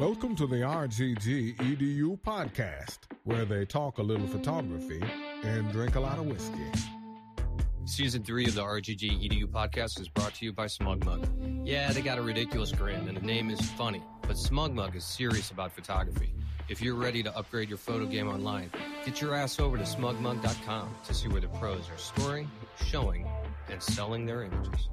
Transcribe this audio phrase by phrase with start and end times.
[0.00, 5.02] Welcome to the RGG EDU podcast, where they talk a little photography
[5.42, 6.72] and drink a lot of whiskey.
[7.84, 11.66] Season three of the RGG EDU podcast is brought to you by SmugMug.
[11.66, 15.50] Yeah, they got a ridiculous grin and the name is funny, but SmugMug is serious
[15.50, 16.32] about photography.
[16.70, 18.70] If you're ready to upgrade your photo game online,
[19.04, 22.50] get your ass over to smugmug.com to see where the pros are storing,
[22.86, 23.28] showing,
[23.68, 24.88] and selling their images.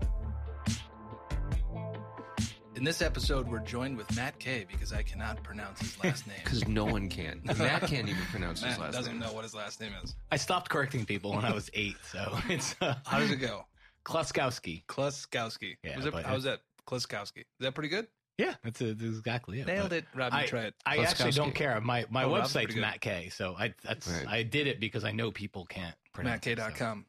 [2.77, 6.37] In this episode, we're joined with Matt Kay because I cannot pronounce his last name.
[6.43, 7.41] Because no one can.
[7.57, 9.19] Matt can't even pronounce his Matt last doesn't name.
[9.27, 10.15] know what his last name is.
[10.31, 13.65] I stopped correcting people when I was eight, so it's uh, How does it go?
[14.05, 14.85] Kluskowski.
[14.85, 15.77] Kluskowski.
[15.83, 16.59] Yeah, was it, but how was that?
[16.87, 17.39] Kluskowski.
[17.39, 18.05] Is that pretty good?
[18.37, 19.65] Yeah, that's, uh, that's exactly it.
[19.65, 20.05] Nailed but it.
[20.13, 20.75] Robin, I, try it.
[20.85, 21.81] I actually don't care.
[21.81, 22.75] My my Oh, website's.
[22.75, 24.27] Matt K, so I that's Right.
[24.27, 26.63] I did it because I know people can't pronounce it, so.
[26.65, 27.05] MattK.com.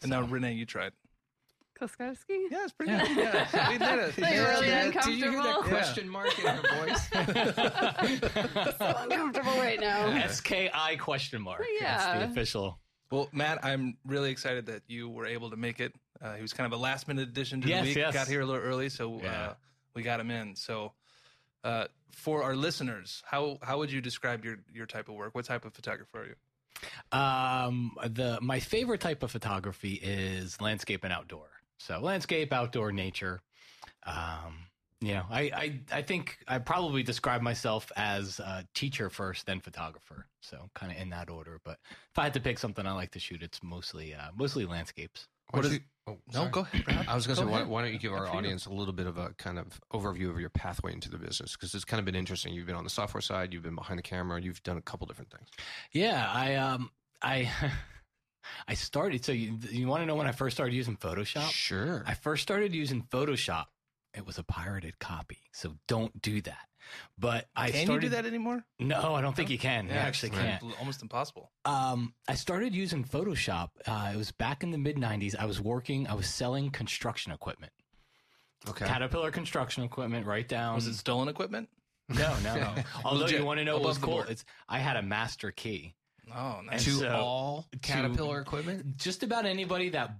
[0.00, 0.92] And now, Renee, you tried.
[1.80, 2.46] Kloskowski?
[2.50, 3.16] Yeah, it's pretty good.
[3.16, 4.18] Yeah, we did it.
[4.18, 4.90] Like, really Yeah.
[4.90, 7.08] Did you hear that question mark in her voice?
[8.78, 10.06] so uncomfortable right now.
[10.16, 11.60] S K I question mark.
[11.80, 12.18] That's Yeah.
[12.18, 12.78] the official.
[13.10, 15.94] Well, Matt, I'm really excited that you were able to make it.
[16.20, 17.96] Uh, he was kind of a last minute addition to Yes, the week.
[17.98, 18.14] yes.
[18.14, 19.30] Got here a little early, so Yeah.
[19.50, 19.54] uh,
[19.94, 20.56] we got him in.
[20.56, 20.92] So,
[21.62, 25.34] uh, for our listeners, how how would you describe your your type of work?
[25.34, 26.34] What type of photographer are you?
[27.12, 31.48] Um, the my favorite type of photography is landscape and outdoor.
[31.78, 33.40] So landscape, outdoor, nature.
[34.04, 34.58] Um,
[35.00, 39.60] you know, I, I I think I probably describe myself as a teacher first, then
[39.60, 40.26] photographer.
[40.40, 41.60] So kind of in that order.
[41.64, 41.78] But
[42.10, 45.28] if I had to pick something I like to shoot, it's mostly uh, mostly landscapes.
[45.50, 45.80] What is- is?
[46.08, 47.08] Oh, No, go ahead, Brad.
[47.08, 48.30] I was going to say, why, why don't you give our you.
[48.32, 51.56] audience a little bit of a kind of overview of your pathway into the business?
[51.56, 52.54] Because it's kind of been interesting.
[52.54, 55.08] You've been on the software side, you've been behind the camera, you've done a couple
[55.08, 55.48] different things.
[55.90, 56.90] Yeah, I um
[57.22, 57.50] I
[58.68, 59.24] I started.
[59.24, 61.50] So you you want to know when I first started using Photoshop?
[61.50, 62.02] Sure.
[62.06, 63.66] I first started using Photoshop.
[64.14, 66.68] It was a pirated copy, so don't do that.
[67.18, 68.64] But I Can started you do that anymore?
[68.78, 69.86] No, I don't think you can.
[69.88, 70.62] you actually can't.
[70.78, 71.50] Almost impossible.
[71.64, 73.70] Um, I started using Photoshop.
[73.86, 75.34] Uh, it was back in the mid '90s.
[75.38, 76.06] I was working.
[76.06, 77.72] I was selling construction equipment,
[78.68, 78.86] okay.
[78.86, 80.26] Caterpillar construction equipment.
[80.26, 80.76] Right down.
[80.76, 81.68] Was it stolen equipment?
[82.08, 82.74] No, no, no.
[83.04, 83.40] Although Legit.
[83.40, 84.14] you want to know Above what's cool?
[84.14, 84.30] board.
[84.30, 85.94] It's I had a master key.
[86.34, 86.84] Oh, nice.
[86.84, 88.96] to so- all Caterpillar equipment?
[88.96, 90.10] Just about anybody that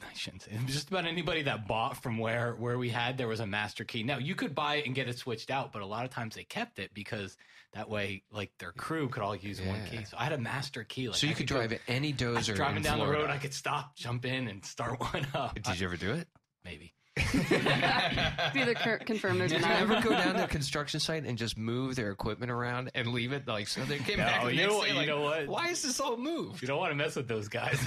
[0.00, 0.52] I shouldn't say.
[0.66, 4.02] Just about anybody that bought from where where we had there was a master key.
[4.02, 6.34] Now you could buy it and get it switched out, but a lot of times
[6.34, 7.36] they kept it because
[7.72, 10.04] that way, like their crew could all use one key.
[10.04, 11.08] So I had a master key.
[11.08, 13.30] Like So you I could go- drive any I- dozer driving in down the road.
[13.30, 15.54] I could stop, jump in, and start one up.
[15.60, 16.28] Did you ever do it?
[16.64, 16.92] Maybe.
[18.54, 19.80] Either cur- confirm or Did you deny.
[19.80, 23.32] ever go down to a construction site and just move their equipment around and leave
[23.32, 24.42] it like so they came No, back?
[24.44, 25.46] the you next know what- day, you like, know what?
[25.46, 26.60] Why is this all moved?
[26.62, 27.78] You don't want to mess with those guys.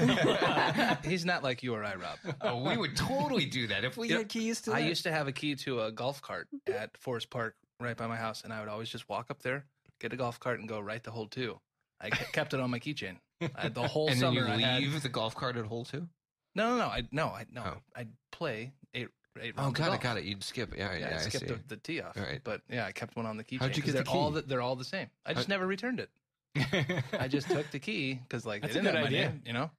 [1.06, 2.18] He's not like you or I, Rob.
[2.42, 5.04] Oh, we would totally do that if we You know, had keys to I used
[5.04, 8.44] to have a key to a golf cart at Forest Park right by my house,
[8.44, 9.66] and I would always just walk up there,
[10.00, 11.60] get a golf cart, and go right to hole two.
[12.02, 13.18] I kept it on my keychain.
[13.42, 14.48] I had the whole and then summer.
[14.48, 16.08] you I had- leave the golf cart at hole two.
[16.56, 16.86] no, no, no.
[16.88, 17.64] I no, I no.
[17.66, 17.78] Oh.
[17.96, 19.10] I'd play eight.
[19.42, 20.02] Eight Oh, rounds of got it, golf.
[20.04, 20.24] got it.
[20.26, 20.76] You'd skip.
[20.78, 21.54] Yeah, yeah, Yeah, I I skipped see.
[21.54, 22.18] the, the tee off.
[22.18, 22.42] Right.
[22.44, 23.60] But yeah, I kept one on the keychain.
[23.62, 24.36] How'd you 'cause get the they're all key?
[24.36, 25.08] the, they're all the same.
[25.26, 26.10] I just never returned it.
[27.20, 29.54] I just took the key because like That's they didn't good have my name, you
[29.54, 29.70] know,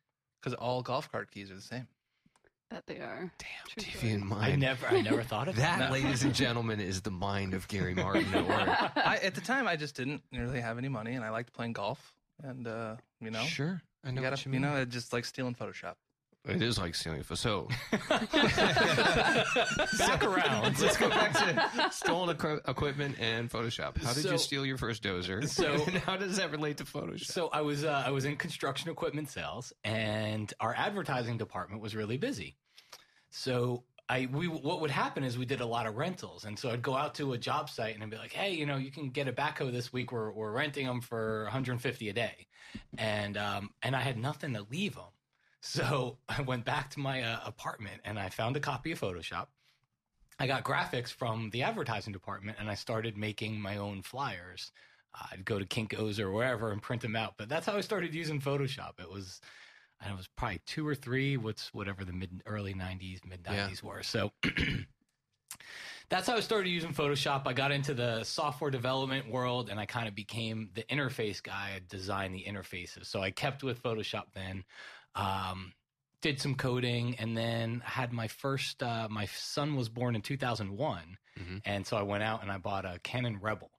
[0.40, 1.86] because all golf cart keys are the same.
[2.70, 3.32] that they are.
[3.38, 4.12] Damn, True TV story.
[4.12, 5.92] in I never, I never thought of That, that.
[5.92, 8.68] ladies and gentlemen, is the mind of Gary Martin at work.
[8.96, 11.72] I, at the time, I just didn't really have any money, and I liked playing
[11.72, 12.14] golf.
[12.44, 14.70] And uh, you know, Sure, I know you, gotta, what you you mean.
[14.70, 15.94] know, it's just like stealing Photoshop.
[16.46, 17.20] It is like stealing.
[17.28, 17.68] a- So
[18.08, 18.32] Back
[20.24, 20.80] around.
[20.80, 24.00] let's go back to stolen equi- equipment and Photoshop.
[24.02, 25.46] How did So- you steal your first dozer?
[25.48, 27.24] So- and how does that relate to Photoshop?
[27.26, 31.94] So I was uh, I was in construction equipment sales, and our advertising department was
[31.94, 32.56] really busy.
[33.30, 36.70] So I we what would happen is we did a lot of rentals, and so
[36.70, 38.90] I'd go out to a job site and I'd be like, "Hey, you know, you
[38.90, 40.10] can get a backhoe this week.
[40.10, 42.46] We're we're renting them for 150 a day,"
[42.98, 45.04] and um and I had nothing to leave them,
[45.60, 49.46] so I went back to my uh, apartment and I found a copy of Photoshop.
[50.40, 54.72] I got graphics from the advertising department, and I started making my own flyers.
[55.14, 57.34] Uh, I'd go to Kinko's or wherever and print them out.
[57.36, 58.98] But that's how I started using Photoshop.
[58.98, 59.42] It was,
[60.00, 61.36] I know, it was probably two or three.
[61.36, 64.02] What's whatever the mid early '90s, mid '90s were.
[64.02, 64.32] So
[66.08, 67.46] that's how I started using Photoshop.
[67.46, 71.72] I got into the software development world, and I kind of became the interface guy.
[71.76, 73.06] I designed the interfaces.
[73.06, 74.64] So I kept with Photoshop then.
[75.14, 75.72] Um,
[76.22, 81.16] did some coding and then had my first uh, my son was born in 2001
[81.38, 81.62] Mhm.
[81.64, 83.70] and so i went out and i bought a canon rebel.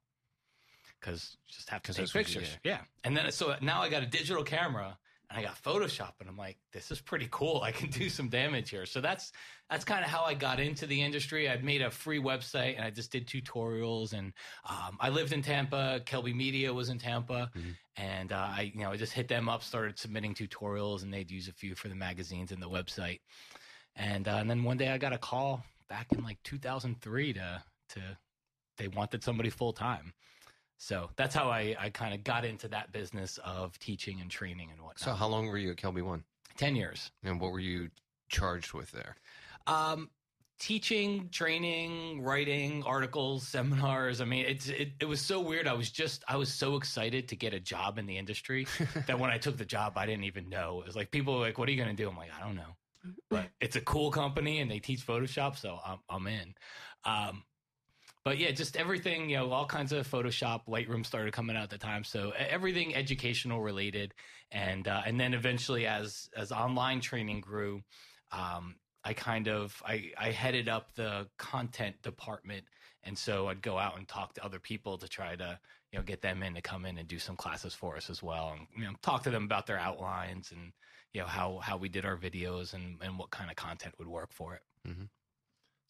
[0.99, 2.57] Because just have to take pictures.
[2.63, 2.79] yeah.
[3.03, 4.97] And then so now i got a digital camera
[5.31, 7.61] and I got Photoshop, and I'm like, this is pretty cool.
[7.63, 8.85] I can do some damage here.
[8.85, 9.31] So that's
[9.69, 11.49] that's kind of how I got into the industry.
[11.49, 14.11] I'd made a free website, and I just did tutorials.
[14.11, 14.33] And
[14.69, 16.01] um, I lived in Tampa.
[16.05, 17.75] Kelby Media was in Tampa, Mhm.
[17.95, 21.31] and uh, I you know I just hit them up, started submitting tutorials, and they'd
[21.31, 23.21] use a few for the magazines and the website.
[23.95, 27.63] And uh, and then one day I got a call back in like 2003 to
[27.89, 28.01] to
[28.77, 30.13] they wanted somebody full time.
[30.81, 34.71] So that's how I, I kind of got into that business of teaching and training
[34.71, 34.99] and whatnot.
[34.99, 36.23] So how long were you at KelbyOne,
[36.57, 37.11] 10 years.
[37.23, 37.91] and what were you
[38.29, 39.15] charged with there?
[39.67, 40.09] Um,
[40.59, 44.21] teaching, training, writing articles, seminars.
[44.21, 45.67] I mean, it's it, it was so weird.
[45.67, 48.65] I was just I was so excited to get a job in the industry
[49.05, 50.81] that when I took the job, I didn't even know.
[50.81, 52.43] It was like people were like, "What are you going to do?" I'm like, "I
[52.43, 52.75] don't know."
[53.29, 56.55] But it's a cool company and they teach Photoshop, so I'm I'm in.
[57.05, 57.43] Um,
[58.23, 61.69] but yeah, just everything, you know, all kinds of Photoshop, Lightroom started coming out at
[61.71, 64.13] the time, so everything educational related,
[64.51, 67.81] and uh, and then eventually as as online training grew,
[68.31, 72.65] um, I kind of I I headed up the content department,
[73.03, 75.59] and so I'd go out and talk to other people to try to
[75.91, 78.21] you know get them in to come in and do some classes for us as
[78.21, 80.73] well, and you know talk to them about their outlines and
[81.13, 84.07] you know how how we did our videos and and what kind of content would
[84.07, 84.61] work for it.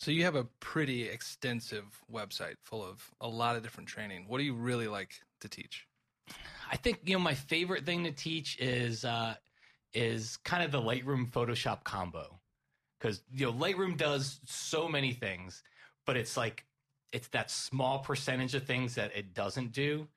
[0.01, 4.25] So you have a pretty extensive website full of a lot of different training.
[4.27, 5.85] What do you really like to teach?
[6.71, 9.35] I think you know my favorite thing to teach is uh,
[9.93, 12.39] is kind of the Lightroom Photoshop combo
[12.99, 15.61] because you know Lightroom does so many things,
[16.07, 16.65] but it's like
[17.13, 20.07] it's that small percentage of things that it doesn't do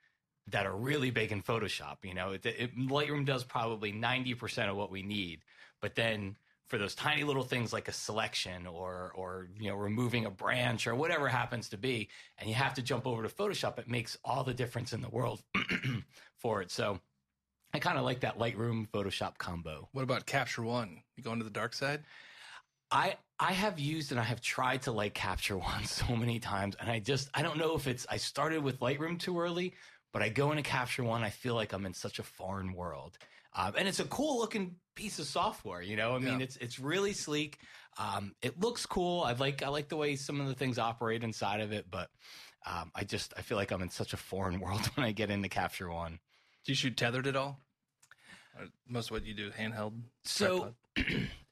[0.47, 1.97] that are really big in Photoshop.
[2.05, 5.41] You know, it, it, Lightroom does probably ninety percent of what we need,
[5.83, 6.37] but then
[6.69, 10.87] for those tiny little things like a selection or or you know removing a branch
[10.87, 12.09] or whatever happens to be
[12.39, 15.09] and you have to jump over to photoshop it makes all the difference in the
[15.09, 15.43] world
[16.37, 16.99] for it so
[17.73, 21.03] i kind of like that lightroom photoshop combo What about Capture One?
[21.17, 22.03] You going to the dark side?
[22.91, 26.77] i i have used and i have tried to like capture one so many times
[26.81, 29.75] and i just i don't know if it's i started with lightroom too early
[30.13, 33.19] but i go into capture one i feel like i'm in such a foreign world
[33.55, 36.45] um, and it's a cool looking piece of software you know i mean Yeah.
[36.45, 37.59] it's it's really sleek
[37.99, 41.23] um, it looks cool i like i like the way some of the things operate
[41.25, 42.11] inside of it but
[42.67, 45.31] um, i just i feel like i'm in such a foreign world when i get
[45.31, 46.19] into capture one
[46.65, 47.59] Do you shoot tethered at all?
[48.59, 49.95] Or most of what you do handheld.
[50.23, 50.75] So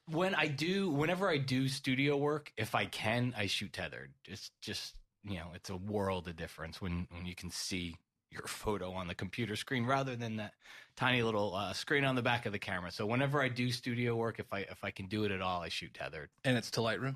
[0.07, 4.13] when I do, whenever I do studio work, if I can, I shoot tethered.
[4.25, 4.95] It's just
[5.25, 7.97] you know, it's a world of difference when when you can see
[8.33, 10.53] your photo on the computer screen rather than that
[10.97, 12.91] tiny little uh, screen on the back of the camera.
[12.91, 15.61] So whenever I do studio work, if I if I can do it at all,
[15.61, 16.29] I shoot tethered.
[16.43, 17.15] and it's to Lightroom.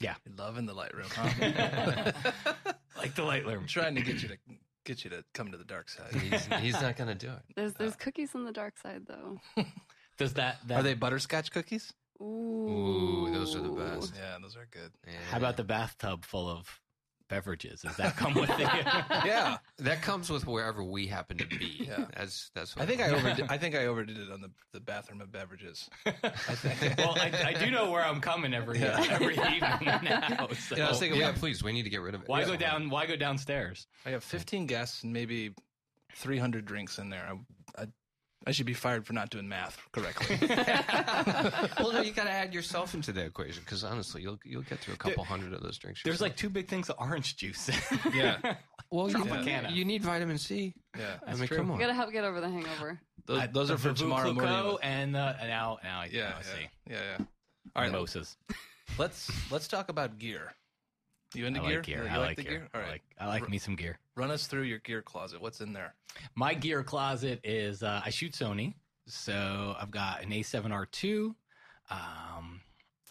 [0.00, 0.14] Yeah.
[0.24, 2.12] You're loving the Lightroom, huh?
[2.96, 3.58] Like the Lightroom.
[3.58, 4.36] I'm trying to get you to
[4.84, 6.14] get you to come to the dark side.
[6.14, 7.42] He's, he's not going to do it.
[7.54, 9.38] There's there's cookies on the dark side though.
[10.18, 11.92] Does that, that Are they butterscotch cookies?
[12.20, 14.12] Ooh, Ooh, those are the best.
[14.14, 14.90] Yeah, those are good.
[15.30, 16.78] How about the bathtub full of
[17.30, 17.80] beverages?
[17.80, 18.60] Does that come with it?
[19.24, 21.86] Yeah, that comes with wherever we happen to be.
[21.88, 22.06] Yeah.
[22.16, 22.76] That's that's.
[22.76, 23.46] What I think I overdid.
[23.48, 25.88] I think I overdid it on the, the bathroom of beverages.
[26.06, 26.98] I think.
[26.98, 29.60] well, I, I do know where I'm coming every uh, every evening
[30.02, 30.48] now.
[30.68, 30.76] So.
[30.76, 31.62] Yeah, I was thinking we yeah, please.
[31.62, 32.28] We need to get rid of it.
[32.28, 32.46] Why Yeah.
[32.46, 32.90] go down?
[32.90, 33.86] Why go downstairs?
[34.04, 35.54] I have 15 guests and maybe
[36.16, 37.26] 300 drinks in there.
[37.30, 37.36] I,
[38.50, 40.36] I, I should be fired for not doing math correctly.
[41.78, 44.78] well, no, you got to add yourself into the equation because honestly, you'll you'll get
[44.80, 46.02] through a couple hundred of those drinks.
[46.02, 46.30] There's yourself.
[46.30, 47.70] like two big things of orange juice.
[48.14, 48.56] Yeah.
[48.90, 50.74] well, you, a you need vitamin C.
[50.98, 51.58] yeah, I mean, true.
[51.58, 51.78] come You on.
[51.78, 53.00] gotta help get over the hangover.
[53.26, 54.78] those, I- those are for the tomorrow Vuclico morning.
[54.82, 56.68] And uh, now, now, I, Yeah, now I yeah, see.
[56.90, 57.24] yeah, yeah.
[57.76, 58.36] All right, Moses.
[58.98, 60.52] let's let's talk about gear.
[61.34, 61.76] You into I gear?
[61.76, 62.04] like gear.
[62.04, 62.68] You I like the gear.
[62.74, 63.98] All I like, I like me some gear.
[64.16, 65.40] run us through your gear closet.
[65.40, 65.94] What's in there?
[66.34, 68.74] My gear closet is uh, I shoot Sony,
[69.06, 71.34] so I've got an A7R2,
[71.90, 72.60] um,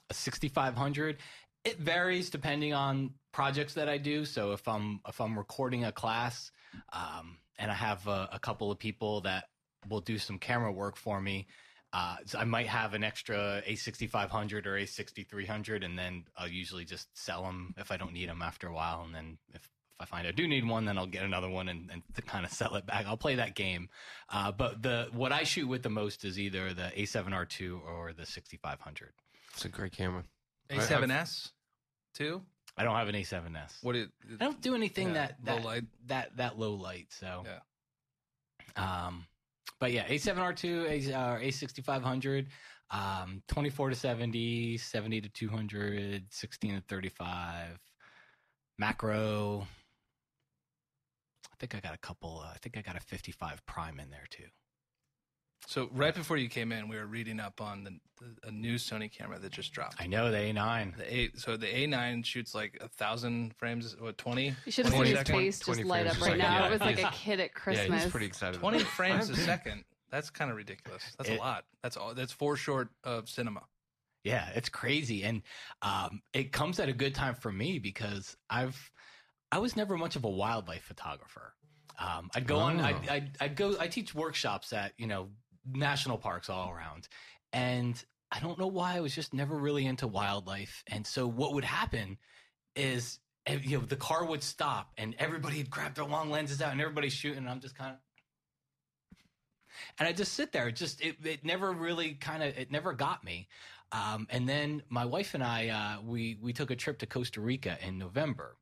[0.10, 1.18] a 6500.
[1.64, 4.26] It varies depending on projects that I do.
[4.26, 6.52] So if I'm if I'm recording a class,
[6.92, 9.46] um, and I have a, a couple of people that
[9.90, 11.48] will do some camera work for me.
[11.92, 17.08] Uh, so I might have an extra A6500 or A6300, and then I'll usually just
[17.18, 19.02] sell them if I don't need them after a while.
[19.04, 21.68] And then if, if I find I do need one, then I'll get another one
[21.68, 23.06] and, and to kind of sell it back.
[23.08, 23.90] I'll play that game.
[24.30, 28.26] Uh, but the what I shoot with the most is either the A7R2 or the
[28.26, 29.10] 6500.
[29.54, 30.24] It's a great camera.
[30.70, 31.50] A7S,
[32.14, 32.44] two.
[32.78, 33.84] I don't have an A7S.
[33.84, 34.08] What do you?
[34.40, 35.84] I don't do anything Yeah, that, low that light.
[36.06, 37.08] that that low light.
[37.10, 37.60] So Yeah.
[39.08, 39.26] Um,
[39.80, 42.48] but yeah, A7R2, A, uh, A6500,
[42.92, 47.80] um, 24 to 70, 70 to 200, 16 to 35,
[48.78, 49.68] macro.
[51.52, 52.42] I think I got a couple.
[52.44, 54.46] Uh, I think I got a 55 prime in there too.
[55.68, 58.76] So right before you came in, we were reading up on the, the a new
[58.76, 59.98] Sony camera that just dropped.
[60.00, 60.98] I know the A9.
[60.98, 64.56] The A, so the A9 shoots like a thousand frames, what twenty?
[64.66, 66.60] You should have seen his face just light up right now.
[66.60, 66.68] yeah.
[66.68, 67.78] It was like a kid at Christmas.
[67.84, 68.04] Yeah, Christmas.
[68.04, 68.60] he's pretty excited.
[68.60, 69.84] Twenty frames a second.
[70.12, 71.04] That's kind of ridiculous.
[71.20, 71.66] That's It- a lot.
[71.84, 72.16] That's all.
[72.16, 73.62] That's four short of cinema.
[74.24, 75.44] Yeah, it's crazy, and
[75.82, 78.92] um, it comes at a good time for me because I've
[79.52, 81.54] I was never much of a wildlife photographer.
[82.00, 82.84] Um, I'd go on, Oh.
[82.84, 85.30] I'd, I'd, I'd go, I teach workshops at you know
[85.66, 87.08] national parks all around,
[87.54, 91.54] and I don't know why I was just never really into wildlife, and so what
[91.54, 92.18] would happen
[92.76, 96.62] is eh, you know the car would stop and everybody would grab their long lenses
[96.62, 97.98] out and everybody's shooting, and I'm just kind of
[99.98, 100.68] and I just sit there.
[100.68, 103.48] It just it, it never really kind of it never got me.
[103.92, 107.42] Um, and then my wife and I uh, we we took a trip to Costa
[107.42, 108.56] Rica in November.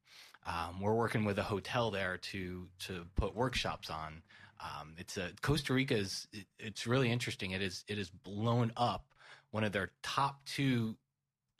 [0.45, 4.21] Um, we're working with a hotel there to to put workshops on.
[4.59, 7.51] Um, it's a Costa Rica is it, it's really interesting.
[7.51, 9.05] It is it is blown up.
[9.51, 10.97] One of their top two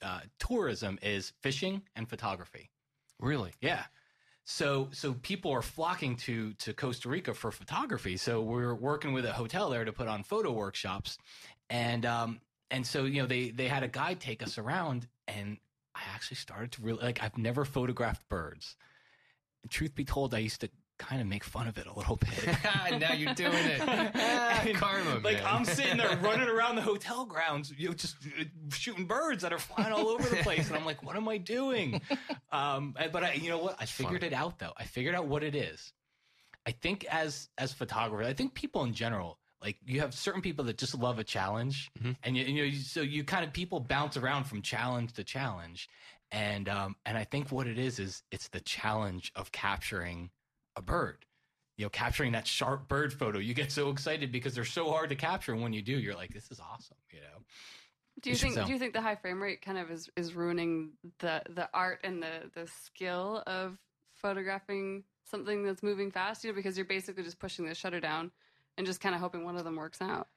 [0.01, 2.69] uh, tourism is fishing and photography.
[3.19, 3.53] Really?
[3.61, 3.83] Yeah.
[4.45, 8.17] So so people are flocking to to Costa Rica for photography.
[8.17, 11.17] So we're working with a hotel there to put on photo workshops,
[11.69, 12.39] and um
[12.71, 15.57] and so you know they they had a guide take us around, and
[15.95, 18.75] I actually started to really like I've never photographed birds.
[19.69, 22.57] Truth be told, I used to kind of make fun of it a little bit.
[22.99, 23.81] now you're doing it.
[24.17, 25.45] And, Karma, like man.
[25.45, 29.53] I'm sitting there running around the hotel grounds, you know, just uh, shooting birds that
[29.53, 32.01] are flying all over the place, and I'm like, what am I doing?
[32.51, 33.77] Um, but I, you know what?
[33.79, 34.33] I figured funny.
[34.33, 34.73] it out though.
[34.77, 35.93] I figured out what it is.
[36.65, 40.65] I think as as photographers, I think people in general, like you have certain people
[40.65, 42.15] that just love a challenge, Mhm.
[42.23, 45.23] and you, you know, you- so you kind of people bounce around from challenge to
[45.23, 45.87] challenge,
[46.31, 50.29] and um, and I think what it is is it's the challenge of capturing
[50.77, 51.25] a bird.
[51.77, 53.37] You know, capturing that sharp bird photo.
[53.37, 56.15] You get so excited because they're so hard to capture, and when you do, you're
[56.15, 57.43] like, "This is awesome," you know.
[58.21, 58.65] Do you think sell.
[58.65, 61.99] do you think the high frame rate kind of is, is ruining the the art
[62.03, 63.77] and the the skill of
[64.15, 66.43] photographing something that's moving fast?
[66.43, 68.31] You know, because you're basically just pushing the shutter down
[68.77, 70.29] and just kind of hoping one of them works out.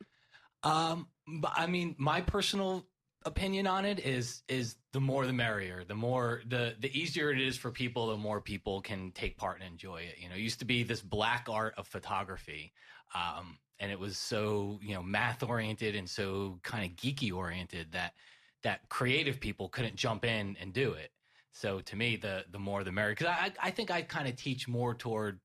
[0.62, 1.08] Um,
[1.40, 2.86] but I mean, my personal
[3.24, 5.84] opinion on it is is the more the merrier.
[5.86, 9.60] The more the the easier it is for people, the more people can take part
[9.60, 10.16] and enjoy it.
[10.18, 12.72] You know, it used to be this black art of photography,
[13.14, 17.92] um, and it was so you know math oriented and so kind of geeky oriented
[17.92, 18.14] that
[18.62, 21.10] that creative people couldn't jump in and do it.
[21.52, 23.14] So to me, the the more the merrier.
[23.14, 25.40] Because I I think I kind of teach more toward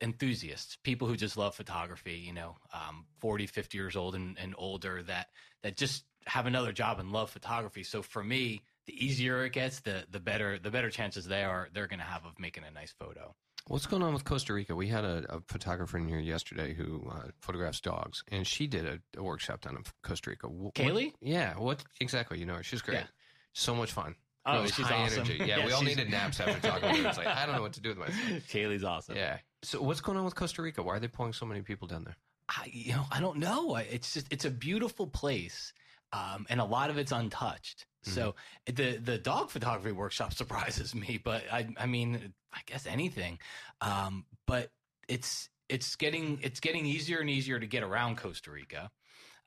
[0.00, 4.54] enthusiasts, people who just love photography, you know, um, 40, 50 years old and, and
[4.56, 5.28] older that,
[5.62, 7.82] that just have another job and love photography.
[7.82, 11.68] So for me, the easier it gets, the, the better, the better chances they are,
[11.72, 13.34] they're going to have of making a nice photo.
[13.66, 14.74] What's going on with Costa Rica?
[14.74, 18.86] We had a, a photographer in here yesterday who uh, photographs dogs, and she did
[18.86, 20.48] a, a workshop down in Costa Rica.
[20.48, 21.12] What- Kaylee?
[21.20, 21.54] yeah.
[21.58, 22.38] What exactly?
[22.38, 22.62] You know her.
[22.62, 22.94] She's great.
[22.98, 23.04] Yeah.
[23.52, 24.14] So much fun.
[24.46, 25.24] Oh, she's high awesome.
[25.24, 25.36] energy.
[25.46, 27.04] Yeah, Yeah, we all needed naps after talking.
[27.04, 28.18] It's like I don't know what to do with myself.
[28.48, 29.16] Kaylee's awesome.
[29.16, 29.38] Yeah.
[29.62, 30.82] So what's going on with Costa Rica?
[30.82, 32.16] Why are they pulling so many people down there?
[32.48, 33.76] I, you know, I don't know.
[33.76, 35.74] It's just, it's a beautiful place.
[36.12, 37.86] Um, and a lot of it's untouched.
[38.02, 38.34] So
[38.66, 43.38] the, the dog photography workshop surprises me, but I, I mean, I guess anything.
[43.80, 44.70] Um, but
[45.08, 48.90] it's, it's getting, it's getting easier and easier to get around Costa Rica.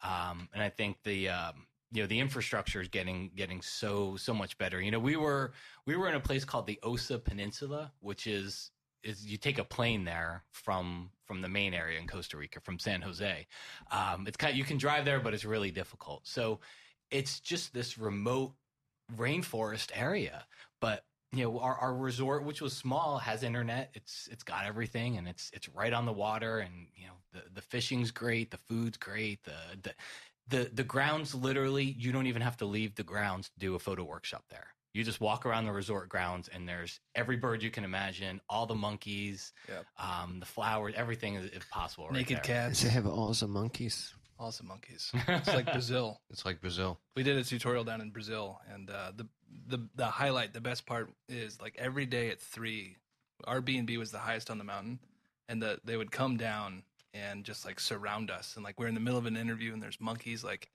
[0.04, 4.34] Um, and I think the, um, you know, the infrastructure is getting, getting so, so
[4.34, 4.80] much better.
[4.80, 5.54] You know, we were,
[5.86, 8.72] we were in a place called the Osa Peninsula, which is,
[9.04, 12.78] is you take a plane there from from the main area in Costa Rica from
[12.78, 13.48] San Jose.
[13.90, 16.28] Um, it's kind of, you can drive there, but it's really difficult.
[16.28, 16.60] So
[17.10, 18.52] it's just this remote
[19.16, 20.44] rainforest area.
[20.82, 23.92] But you know, our, our resort, which was small, has internet.
[23.94, 26.60] It's it's got everything, and it's it's right on the water.
[26.60, 29.94] And you know, the the fishing's great, the food's great, the the
[30.50, 33.80] the, the grounds literally you don't even have to leave the grounds to do a
[33.80, 34.68] photo workshop there.
[34.94, 38.66] You just walk around the resort grounds, and there's every bird you can imagine, all
[38.66, 39.86] the monkeys, Yep.
[39.98, 42.06] um, the flowers, everything is, is possible.
[42.08, 42.44] Right Naked there.
[42.44, 44.14] cats, They have awesome monkeys.
[44.38, 45.12] awesome monkeys.
[45.28, 46.20] It's like Brazil.
[46.30, 47.00] It's like Brazil.
[47.16, 49.28] We did a tutorial down in Brazil, and uh, the
[49.68, 52.98] the the highlight, the best part is like every day at three,
[53.46, 55.00] our B and B was the highest on the mountain,
[55.48, 56.84] and the they would come down
[57.14, 59.82] and just like surround us, and like we're in the middle of an interview, and
[59.84, 60.44] there's monkeys.
[60.44, 60.70] Like,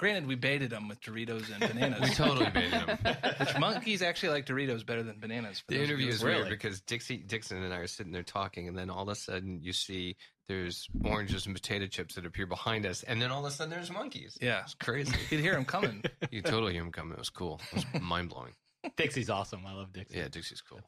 [0.00, 2.00] granted, we baited them with Doritos and bananas.
[2.08, 2.98] We totally baited them.
[3.38, 5.60] Which monkeys actually like Doritos better than bananas.
[5.60, 8.66] for The interview is who- weird because Dixie Dixon and I are sitting there talking,
[8.66, 10.16] and then all of a sudden you see
[10.48, 13.70] there's oranges and potato chips that appear behind us, and then all of a sudden
[13.70, 14.36] there's monkeys.
[14.40, 15.12] Yeah, It's crazy.
[15.20, 16.02] you could hear them coming.
[16.32, 17.12] you totally hear them coming.
[17.12, 17.60] It was cool.
[17.70, 18.54] It was mind blowing.
[18.96, 19.66] Dixie's awesome.
[19.66, 20.18] I love Dixie.
[20.18, 20.80] Yeah, Dixie's cool.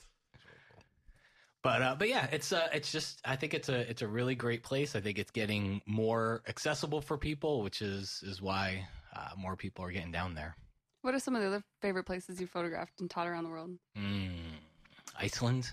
[1.63, 4.35] But uh, but yeah, it's uh, it's just I think it's a it's a really
[4.35, 4.97] great place.
[4.97, 9.85] I think it's getting more accessible for people, which is is why uh, more people
[9.85, 10.57] are getting down there.
[11.03, 13.71] What are some of the other favorite places you photographed and taught around the world?
[13.99, 14.31] Mm,
[15.19, 15.71] Iceland,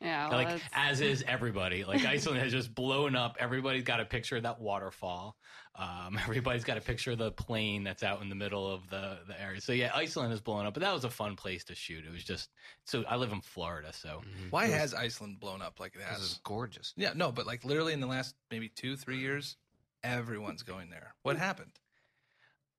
[0.00, 1.84] Yeah, well, like that's- as is everybody.
[1.84, 3.36] Like Iceland has just blown up.
[3.38, 5.36] Everybody's got a picture of that waterfall.
[5.76, 9.18] Um, everybody's got a picture of the plane that's out in the middle of the
[9.28, 9.60] the area.
[9.60, 10.72] So yeah, Iceland has blown up.
[10.74, 12.04] But that was a fun place to shoot.
[12.06, 12.48] It was just
[12.86, 16.40] so I live in Florida, so Why has Iceland blown up like it This is
[16.42, 16.94] gorgeous.
[16.96, 19.56] Yeah, no, but like literally in the last maybe two, three years,
[20.02, 21.14] everyone's going there.
[21.22, 21.72] What happened?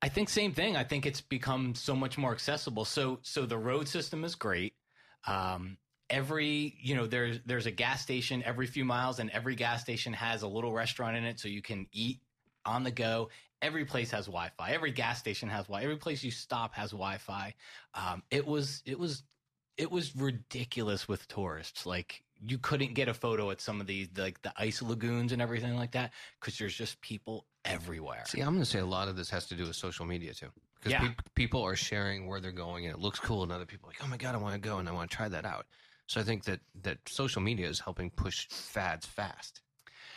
[0.02, 0.76] I think same thing.
[0.76, 2.84] I think it's become so much more accessible.
[2.84, 4.74] So so the road system is great.
[5.28, 5.78] Um,
[6.10, 10.12] every you know there's there's a gas station every few miles, and every gas station
[10.12, 12.20] has a little restaurant in it, so you can eat
[12.66, 13.30] on the go.
[13.62, 14.72] Every place has Wi-Fi.
[14.72, 15.84] Every gas station has Wi.
[15.84, 17.54] Every place you stop has Wi-Fi.
[17.94, 19.22] Um, it was it was
[19.76, 21.86] it was ridiculous with tourists.
[21.86, 25.40] Like you couldn't get a photo at some of these like the ice lagoons and
[25.40, 28.22] everything like that because there's just people everywhere.
[28.26, 30.34] See, I'm going to say a lot of this has to do with social media
[30.34, 31.12] too, because Yeah.
[31.34, 34.02] people are sharing where they're going and it looks cool, and other people are like,
[34.02, 35.66] oh my god, I want to go and I want to try that out.
[36.08, 39.62] So I think that that social media is helping push fads fast.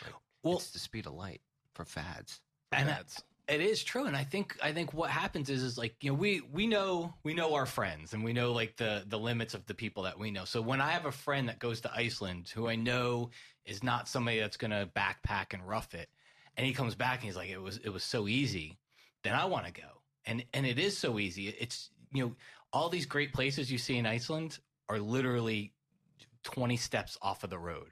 [0.04, 1.42] Like, Well- it's the speed of light
[1.74, 2.40] for fads.
[2.72, 5.94] And That's It is true, and I think I think what happens is is like
[6.00, 9.18] you know we we know we know our friends and we know like the the
[9.18, 10.44] limits of the people that we know.
[10.44, 13.30] So when I have a friend that goes to Iceland who I know
[13.64, 16.08] is not somebody that's going to backpack and rough it,
[16.56, 18.78] and he comes back and he's like it was it was so easy,
[19.22, 21.48] then I want to go, and and it is so easy.
[21.48, 22.34] It's you know
[22.72, 25.72] all these great places you see in Iceland are literally
[26.42, 27.90] twenty steps off of the road.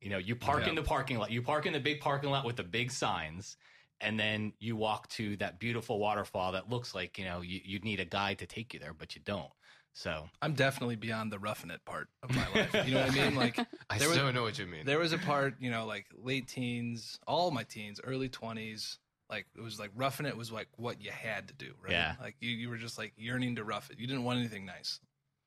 [0.00, 1.30] You know, you park in the parking lot.
[1.30, 3.58] You park in the big parking lot with the big signs
[4.00, 7.84] and then you walk to that beautiful waterfall that looks like you know you, you'd
[7.84, 9.50] need a guide to take you there but you don't
[9.96, 12.74] so I'm definitely beyond the roughing it part of my life.
[12.88, 13.34] You know what I mean?
[13.44, 13.58] Like
[13.88, 14.84] I There was- so know what you mean.
[14.84, 18.98] there was a part, you know, like late teens, all my teens, early twenties.
[19.30, 21.92] Like it was like roughing it was like what you had to do, right?
[21.92, 22.14] Yeah.
[22.20, 24.00] Like you, you were just like yearning to rough it.
[24.00, 24.98] You didn't want anything nice.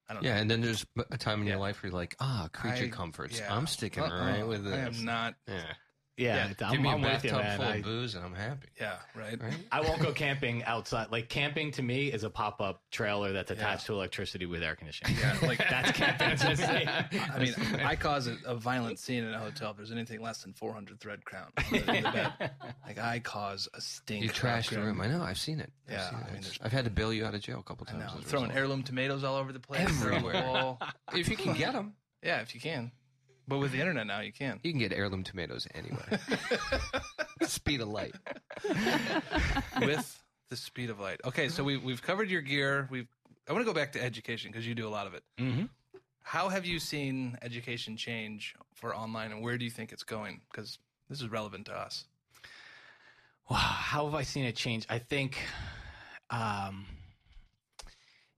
[0.10, 0.42] I don't yeah, know.
[0.42, 3.40] and then there's a time in your life where you're like, ah, creature I- comforts.
[3.40, 3.54] yeah.
[3.54, 4.26] I'm sticking Uh-uh.
[4.26, 4.74] right with this.
[4.74, 5.36] I am not.
[5.46, 5.74] Yeah.
[6.18, 7.58] Yeah, Yeah, I'm, Give me I'm a with you, bathtub man.
[7.58, 8.68] full I, of booze and I'm happy.
[8.80, 9.42] Yeah, right.
[9.42, 9.54] Right?
[9.72, 13.58] I won't go camping outside like camping to me is a pop-up trailer that's Yeah.
[13.58, 17.20] attached to electricity with air conditioning Yeah, like that's camping to me.
[17.34, 17.54] I mean,
[17.86, 21.00] I cause a, a violent scene in a hotel if there's anything less than 400
[21.00, 21.54] thread count.
[21.72, 22.02] in the-
[22.40, 22.52] the.
[22.88, 24.24] Like I cause a stink.
[24.24, 25.02] You trash the Rob room.
[25.02, 25.22] I know.
[25.22, 25.72] I've seen it.
[25.88, 26.26] I've Yeah, seen it.
[26.30, 28.04] I mean, I've had to bail you out of jail a couple I times.
[28.16, 28.22] know.
[28.22, 28.58] Throwing result.
[28.58, 29.82] heirloom tomatoes all over the place.
[30.02, 30.78] they're on the Everywhere.
[31.14, 32.92] If you can get them, Yeah, if you can.
[33.48, 34.60] But with the internet now, you can.
[34.64, 36.20] you can get heirloom tomatoes anywhere.
[37.44, 38.14] Speed of light.
[39.82, 41.22] with the speed of light.
[41.26, 42.88] Okay, so we, we've covered your gear.
[42.92, 43.08] We've.
[43.50, 45.24] I want to go back to education because you do a lot of it.
[45.40, 45.64] hmm
[46.24, 50.42] How have you seen education change for online, and where do you think it's going?
[50.52, 50.78] Because
[51.10, 52.04] this is relevant to us.
[53.50, 54.86] Wow, how have I seen it change?
[54.90, 55.38] I think
[56.30, 56.86] um,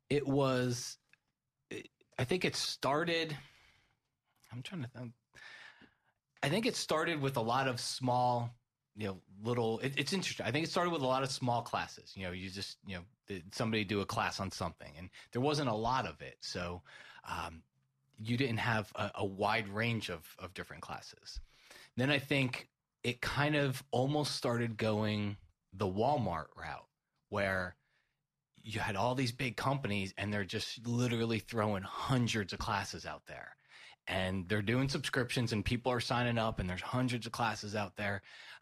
[0.10, 0.98] it was.
[2.20, 3.36] I think it started.
[4.52, 5.14] I'm trying to think.
[6.42, 8.50] I think it started with a lot of small,
[8.96, 9.80] you know, little.
[9.80, 10.46] It, it's interesting.
[10.46, 12.14] I think it started with a lot of small classes.
[12.16, 15.70] You know, you just you know somebody do a class on something, and there wasn't
[15.70, 16.82] a lot of it, so
[17.28, 17.62] um,
[18.18, 21.40] you didn't have a, a wide range of of different classes.
[21.98, 22.70] Then I think
[23.04, 25.38] it kind of almost started going
[25.74, 26.88] the Walmart route
[27.30, 27.76] where
[28.64, 33.24] you had all these big companies and they're just literally throwing hundreds of classes out
[33.28, 33.56] there.
[34.08, 37.96] And they're doing subscriptions and people are signing up and there's hundreds of classes out
[37.96, 38.22] there.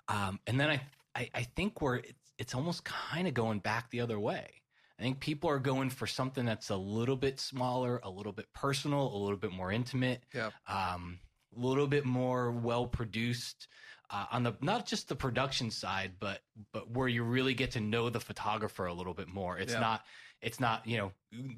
[0.10, 0.82] Um, and then I,
[1.16, 4.46] I, I think we're, it's, it's almost kind of going back the other way.
[5.00, 8.48] I think people are going for something that's a little bit smaller, a little bit
[8.54, 10.50] personal, a little bit more intimate Yeah.
[10.68, 11.20] um,
[11.56, 13.68] a little bit more well produced
[14.10, 16.40] uh, on the not just the production side, but
[16.72, 19.58] but where you really get to know the photographer a little bit more.
[19.58, 19.80] It's Yeah.
[19.80, 20.06] not
[20.42, 21.12] it's not you know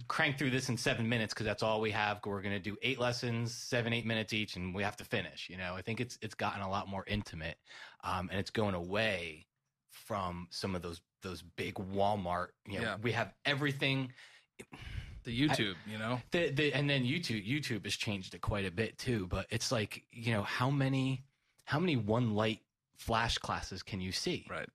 [0.08, 2.20] crank through this in seven minutes because that's all we have.
[2.26, 5.50] We're going to do eight lessons, seven eight minutes each, and we have to finish.
[5.50, 7.58] You know, I think it's it's gotten a lot more intimate,
[8.04, 9.46] um, and it's going away
[9.92, 12.48] from some of those those big Walmart.
[12.68, 12.96] You know, Yeah.
[13.02, 14.14] we have everything
[15.24, 16.22] The YouTube, you know.
[16.32, 19.28] the, the and then YouTube YouTube has changed it quite a bit too.
[19.28, 21.24] But it's like you know how many
[21.66, 22.62] how many one light
[22.98, 24.46] flash classes can you see?
[24.50, 24.70] Right.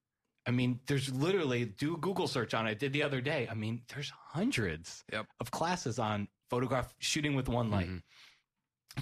[0.46, 2.70] I mean, there's literally do a Google search on it.
[2.70, 3.48] I did the other day.
[3.50, 5.26] I mean, there's hundreds Yep.
[5.40, 7.88] of classes on photograph shooting with one light.
[7.88, 8.02] Mhm.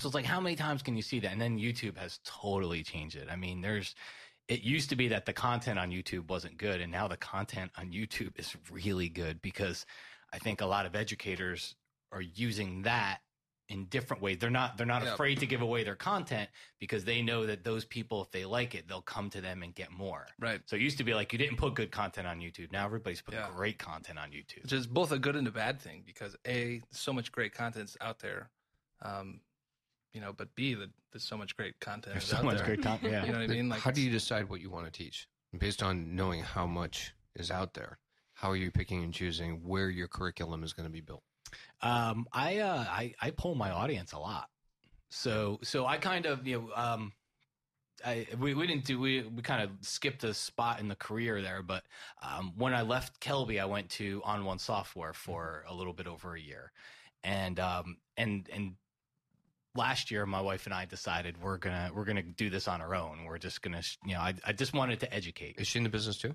[0.00, 1.32] So it's like, how many times can you see that?
[1.32, 3.28] And then YouTube has totally changed it.
[3.28, 3.94] I mean, there's,
[4.48, 6.80] it used to be that the content on YouTube wasn't good.
[6.80, 9.84] And now the content on YouTube is really good because
[10.32, 11.74] I think a lot of educators
[12.10, 13.18] are using that
[13.72, 14.36] in different ways.
[14.38, 15.14] They're not they're not Yeah.
[15.14, 18.74] afraid to give away their content because they know that those people, if they like
[18.74, 20.26] it, they'll come to them and get more.
[20.38, 20.60] Right.
[20.66, 22.70] So it used to be like you didn't put good content on YouTube.
[22.70, 23.50] Now everybody's putting Yeah.
[23.56, 24.62] great content on YouTube.
[24.64, 27.96] Which is both a good and a bad thing because a so much great content's
[28.02, 28.50] out there,
[29.00, 29.40] um,
[30.12, 30.32] you know.
[30.34, 32.12] But b that there's so much great content.
[32.14, 32.66] There's so out much there.
[32.66, 33.10] great content.
[33.12, 33.24] Yeah.
[33.24, 33.68] You know what I mean?
[33.70, 37.14] Like, how do you decide what you want to teach based on knowing how much
[37.34, 37.98] is out there?
[38.34, 41.22] How are you picking and choosing where your curriculum is going to be built?
[41.80, 44.48] Um, I, uh, I I pull my audience a lot.
[45.08, 47.12] So so I kind of you know um,
[48.04, 51.42] I we, we didn't do we we kind of skipped a spot in the career
[51.42, 51.84] there, but
[52.22, 56.06] um, when I left Kelby, I went to On One Software for a little bit
[56.06, 56.72] over a year,
[57.22, 58.74] and um and and
[59.74, 62.94] last year my wife and I decided we're gonna we're gonna do this on our
[62.94, 63.24] own.
[63.24, 65.56] We're just gonna you know I I just wanted to educate.
[65.58, 66.34] Is she in the business too?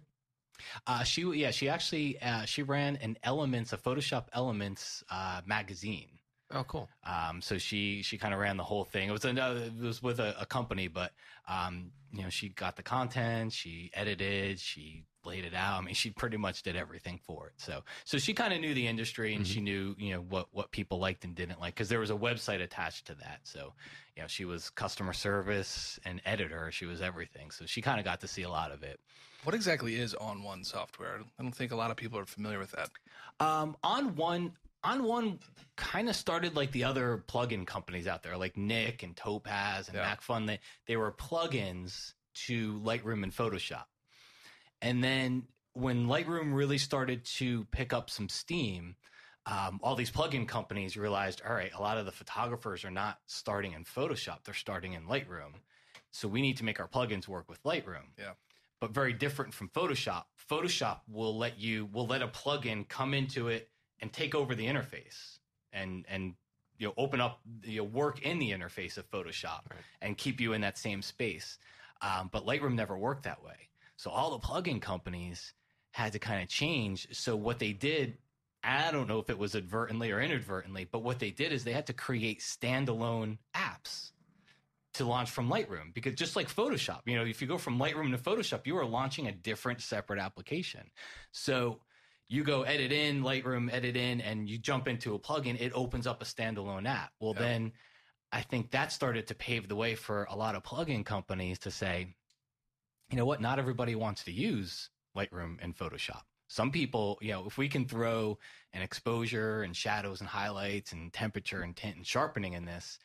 [0.85, 6.09] Uh, she yeah she actually uh, she ran an Elements a Photoshop Elements uh, magazine.
[6.53, 6.87] Oh, cool.
[7.05, 9.09] Um, so she she kind of ran the whole thing.
[9.09, 11.11] It was another, it was with a, a company, but
[11.47, 15.81] um, you know, she got the content, she edited, she laid it out.
[15.81, 17.53] I mean, she pretty much did everything for it.
[17.57, 20.71] So so she kind of knew the industry and she knew you know what what
[20.71, 23.41] people liked and didn't like because there was a website attached to that.
[23.43, 23.73] So
[24.15, 26.71] you know, she was customer service and editor.
[26.71, 27.51] She was everything.
[27.51, 28.99] So she kind of got to see a lot of it.
[29.43, 31.19] what exactly is on one software?
[31.37, 32.89] I don't think a lot of people are familiar with that.
[33.39, 34.53] Um, on one,
[34.83, 35.39] on one,
[35.75, 39.97] kind of started like the other plugin companies out there, like Nik and Topaz and
[39.97, 40.15] Yeah.
[40.15, 40.47] Macphun.
[40.47, 42.13] They they were plugins
[42.45, 43.85] to Lightroom and Photoshop,
[44.81, 48.95] and then when Lightroom really started to pick up some steam,
[49.45, 53.19] um, all these plugin companies realized, all right, a lot of the photographers are not
[53.27, 55.53] starting in Photoshop; they're starting in Lightroom.
[56.11, 58.33] So we need to make our plugins work with Lightroom Yeah.
[58.79, 60.25] but very different from Photoshop.
[60.49, 63.69] Photoshop will let you will let a plugin come into it
[64.01, 65.39] and take over the interface
[65.73, 66.33] and and
[66.77, 69.79] you know open up you know, work in the interface of Photoshop Right.
[70.01, 71.57] and keep you in that same space.
[72.01, 73.69] Um, but Lightroom never worked that way.
[73.95, 75.53] So all the plugin companies
[75.91, 77.07] had to kind of change.
[77.11, 78.17] So what they did,
[78.63, 81.73] I don't know if it was advertently or inadvertently, but what they did is they
[81.73, 84.11] had to create standalone apps
[84.93, 88.11] to launch from Lightroom because just like Photoshop, you know, if you go from Lightroom
[88.11, 90.89] to Photoshop, you are launching a different separate application.
[91.31, 91.79] So
[92.29, 96.05] you go edit in Lightroom, edit in, and you jump into a plugin, it opens
[96.05, 97.13] up a standalone app.
[97.19, 97.41] Well, Yeah.
[97.41, 97.73] then
[98.31, 101.71] I think that started to pave the way for a lot of plugin companies to
[101.71, 102.15] say,
[103.09, 106.23] you know what, not everybody wants to use Lightroom and Photoshop.
[106.49, 108.37] Some people, you know, if we can throw
[108.73, 112.99] an exposure and shadows and highlights and temperature and tint and sharpening in this,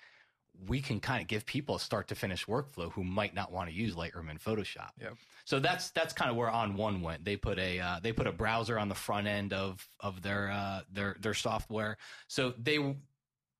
[0.68, 3.68] we can kind of give people a start to finish workflow who might not want
[3.68, 4.90] to use Lightroom and Photoshop.
[5.00, 5.14] Yep.
[5.44, 7.24] So that's that's kind of where On One went.
[7.24, 10.50] They put a uh, they put a browser on the front end of of their
[10.50, 11.96] uh, their their software.
[12.28, 12.94] So they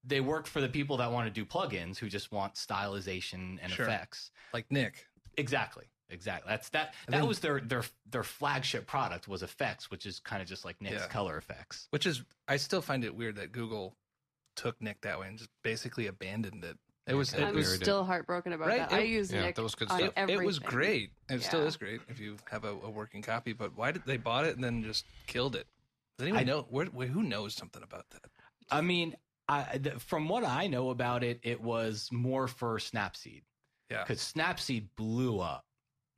[0.05, 3.73] they worked for the people that want to do plugins who just want stylization and
[3.73, 3.87] Sure.
[3.87, 4.31] effects.
[4.53, 5.07] Like Nik.
[5.37, 5.87] Exactly.
[6.11, 6.51] Exactly.
[6.51, 6.95] That's that.
[7.07, 10.49] And That then- was their their their flagship product was effects, which is kind of
[10.49, 11.07] just like Nik's Yeah.
[11.09, 11.89] color effects.
[11.91, 13.97] Which is, I still find it weird that Google
[14.57, 16.77] took Nik that way and just basically abandoned it.
[17.07, 17.81] It was, it I'm was, weird.
[17.83, 18.93] still heartbroken about Right, that.
[18.93, 20.13] it- I use yeah, Nik that was good on stuff.
[20.17, 21.11] it, it was great.
[21.29, 23.53] It still is great if you have a, a working copy.
[23.53, 25.67] But why did they bought it and then just killed it?
[26.19, 26.67] Does anyone I- know?
[26.71, 28.23] Where, where, who knows something about that?
[28.71, 29.17] I mean,
[29.49, 33.43] I, th- from what I know about it, it was more for Snapseed
[33.91, 35.65] Yeah, because Snapseed blew up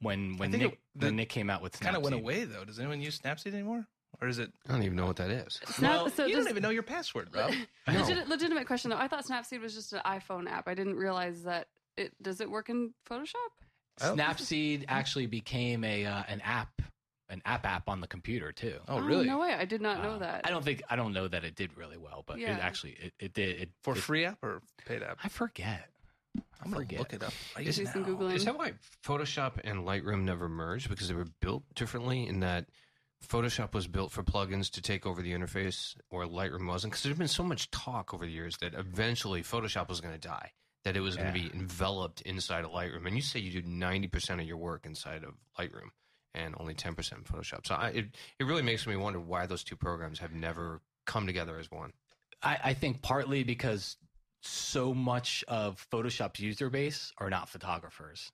[0.01, 1.81] when when Nik it- the- when Nik came out with Snapseed.
[1.83, 2.65] kind of went away though.
[2.67, 3.87] Does anyone use Snapseed anymore,
[4.25, 4.51] or is it?
[4.69, 5.61] I don't even know what that is.
[5.67, 7.53] Snap, Well, so you just, don't even know your password, Rob.
[7.87, 8.01] No.
[8.01, 8.97] legit, legitimate question though.
[8.97, 10.67] I thought Snapseed was just an iPhone app.
[10.69, 13.35] I didn't realize that it does it work in Photoshop.
[14.01, 14.17] Oh.
[14.17, 16.71] Snapseed actually became a uh, an app
[17.31, 18.77] an app app on the computer too.
[18.89, 19.27] Oh, really?
[19.27, 19.55] No way.
[19.55, 20.41] I did not know Uh, that.
[20.45, 22.57] I don't think I don't know that it did really well, but Yeah.
[22.57, 25.19] it actually it, it did it For it- free app or paid app?
[25.23, 25.89] I forget.
[26.65, 26.99] I'm gonna forget.
[26.99, 27.33] look it up.
[27.57, 27.93] Right Is now.
[27.93, 28.35] some googling.
[28.35, 28.73] Is that why
[29.07, 30.89] Photoshop and Lightroom never merged?
[30.89, 32.67] Because they were built differently in that
[33.29, 36.93] Photoshop was built for plugins to take over the interface, or Lightroom wasn't.
[36.93, 40.21] Because there's been so much talk over the years that eventually Photoshop was going to
[40.21, 40.53] die,
[40.85, 43.07] that it was going to be enveloped inside of Lightroom.
[43.07, 45.91] And you say you do 90% of your work inside of Lightroom
[46.35, 47.67] and only 10% in Photoshop.
[47.67, 48.07] So I, it,
[48.39, 51.93] it really makes me wonder why those two programs have never come together as one.
[52.43, 53.97] I, I think partly because
[54.43, 58.31] so much of Photoshop's user base are not photographers.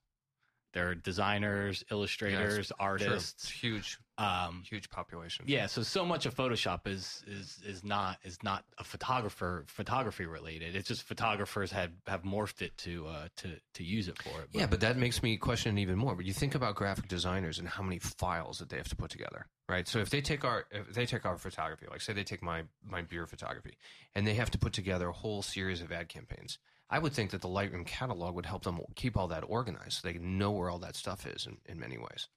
[0.73, 2.77] They're designers, illustrators, Sure.
[2.79, 3.43] artists.
[3.43, 3.97] It's huge.
[4.21, 5.45] Um, Huge population.
[5.47, 10.25] yeah, so so much of Photoshop is is is not is not a photographer photography
[10.25, 10.75] related.
[10.75, 14.49] It's just photographers have have morphed it to uh, to to use it for it.
[14.51, 16.15] Yeah, but that makes me question it even more.
[16.15, 19.09] But you think about graphic designers and how many files that they have to put
[19.09, 19.87] together, right?
[19.87, 22.63] So if they take our if they take our photography, like say they take my
[22.83, 23.77] my beer photography,
[24.13, 26.59] and they have to put together a whole series of ad campaigns,
[26.91, 30.07] I would think that the Lightroom catalog would help them keep all that organized, so
[30.07, 32.27] they can know where all that stuff is in, in many ways.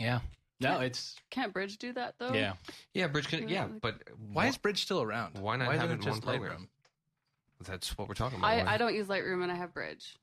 [0.00, 0.20] yeah,
[0.60, 2.32] no, it's Can't Bridge do that though?
[2.32, 2.54] yeah.
[2.94, 3.48] Yeah, Bridge can.
[3.48, 3.96] Yeah, but
[4.32, 5.38] Why is Bridge still around?
[5.38, 6.68] Why not Why have isn't it in one program?
[7.60, 7.66] Lightroom?
[7.66, 8.48] That's what we're talking about.
[8.48, 10.16] I, Why- I don't use Lightroom and I have Bridge.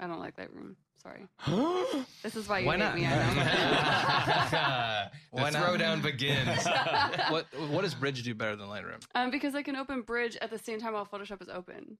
[0.00, 0.74] I don't like Lightroom.
[1.02, 1.26] Sorry.
[1.44, 2.94] Why This is why you Why hate not?
[2.94, 3.06] me.
[3.06, 3.44] I know.
[5.36, 5.62] the Why not?
[5.62, 6.66] throwdown begins.
[7.30, 9.02] what what does Bridge do better than Lightroom?
[9.14, 11.98] um, because I can open Bridge at the same time while Photoshop is open.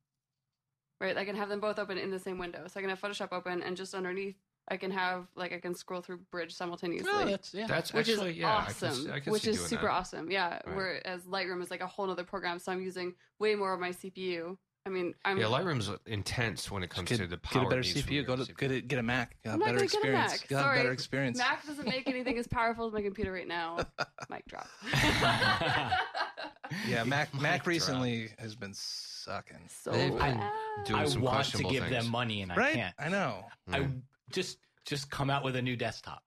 [1.00, 2.64] Right, I can have them both open in the same window.
[2.68, 4.36] So I can have Photoshop open, and just underneath,
[4.68, 7.10] I can have like I can scroll through Bridge simultaneously.
[7.12, 7.66] Oh, that's yeah.
[7.66, 9.10] That's which actually is yeah, I can awesome.
[9.12, 9.90] I can which is super that.
[9.92, 10.30] awesome.
[10.30, 10.60] Yeah.
[10.66, 10.76] Right.
[10.76, 13.90] Whereas Lightroom is like a whole other program, so I'm using way more of my
[13.90, 14.56] CPU.
[14.86, 17.62] I mean, I'm Yeah, Lightroom's intense when it comes Get, to the power.
[17.62, 18.26] get a better needs CPU.
[18.26, 18.56] Go to CPU.
[18.58, 19.36] get a, get a Mac.
[19.42, 20.32] You'll have I'm not better gonna get a experience.
[20.42, 20.50] Mac.
[20.50, 20.78] You'll Sorry.
[20.78, 21.38] better experience.
[21.38, 23.78] Mac doesn't make anything as powerful as my computer right now.
[24.30, 24.66] Mic drop.
[26.88, 27.66] Yeah, Mac Mic Mac drop.
[27.68, 29.58] recently has been sucking.
[29.68, 30.52] so They've been bad.
[30.86, 31.90] doing I some want to give things.
[31.90, 32.74] them money and I right?
[32.74, 32.94] can't.
[32.98, 33.44] I know.
[33.70, 34.00] I Mm.
[34.30, 36.22] Just just come out with a new desktop.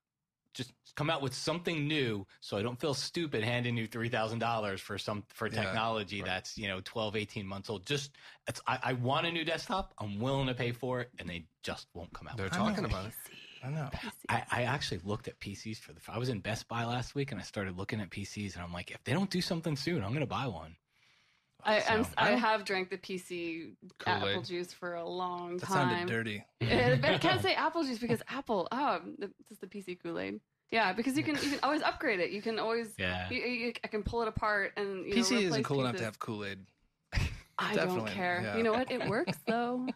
[0.53, 4.39] Just come out with something new, so I don't feel stupid handing you three thousand
[4.39, 7.86] dollars for some for Yeah, technology that's you know 12, 18 months old.
[7.86, 9.93] Just it's, I, I want a new desktop.
[9.99, 12.38] I'm willing to pay for it, and they just won't come out.
[12.38, 12.89] They're with talking know.
[12.89, 13.13] about it.
[13.63, 13.89] I know.
[14.29, 15.99] I, I actually looked at PCs for the.
[16.07, 18.73] I was in Best Buy last week, and I started looking at PCs, and I'm
[18.73, 20.75] like, if they don't do something soon, I'm going to buy one.
[21.63, 24.30] I, I'm, So- I have drank the PC Kool-Aid.
[24.30, 25.58] apple juice for a long time.
[25.60, 25.89] That time.
[25.89, 26.43] sounded dirty.
[26.62, 28.67] Eh, but I can't say apple juice because apple.
[28.72, 30.39] Oh, the- just the PC Kool Aid.
[30.72, 32.32] Yeah, because you can you can always upgrade it.
[32.32, 32.93] You can always.
[32.98, 33.30] Yeah.
[33.30, 36.04] You, you, I can pull it apart and you PC know, isn't cool enough to
[36.04, 36.60] have Kool Aid.
[37.60, 38.41] I don't care.
[38.43, 38.58] yeah.
[38.58, 38.91] You know what?
[38.91, 39.88] It works though.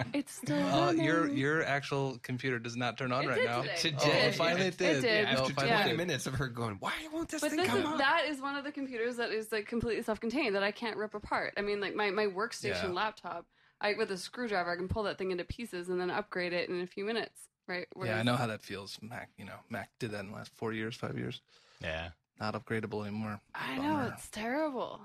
[0.14, 0.56] It's still.
[0.66, 1.36] Uh, your running.
[1.36, 3.62] your actual computer does not turn on It right did now.
[3.62, 3.76] today.
[3.76, 4.28] Today.
[4.28, 5.02] Oh, finally it It did.
[5.02, 5.26] did.
[5.26, 7.68] Oh, After finally it 20 minutes of her going, why won't this But thing this
[7.68, 7.98] come is, up?
[7.98, 11.14] that is one of the computers that is like completely self-contained that I can't rip
[11.14, 11.54] apart.
[11.56, 12.88] I mean, like my my workstation Yeah.
[12.90, 13.46] laptop,
[13.80, 16.68] I with a screwdriver I can pull that thing into pieces and then upgrade it
[16.68, 17.48] in a few minutes.
[17.68, 17.86] Right?
[17.96, 18.98] Yeah, I Whereas- know how that feels.
[19.02, 21.40] Mac, you know, Mac did that in the last four years, five years.
[21.80, 22.10] Yeah.
[22.40, 23.40] Not upgradable anymore.
[23.54, 25.00] I know it's terrible.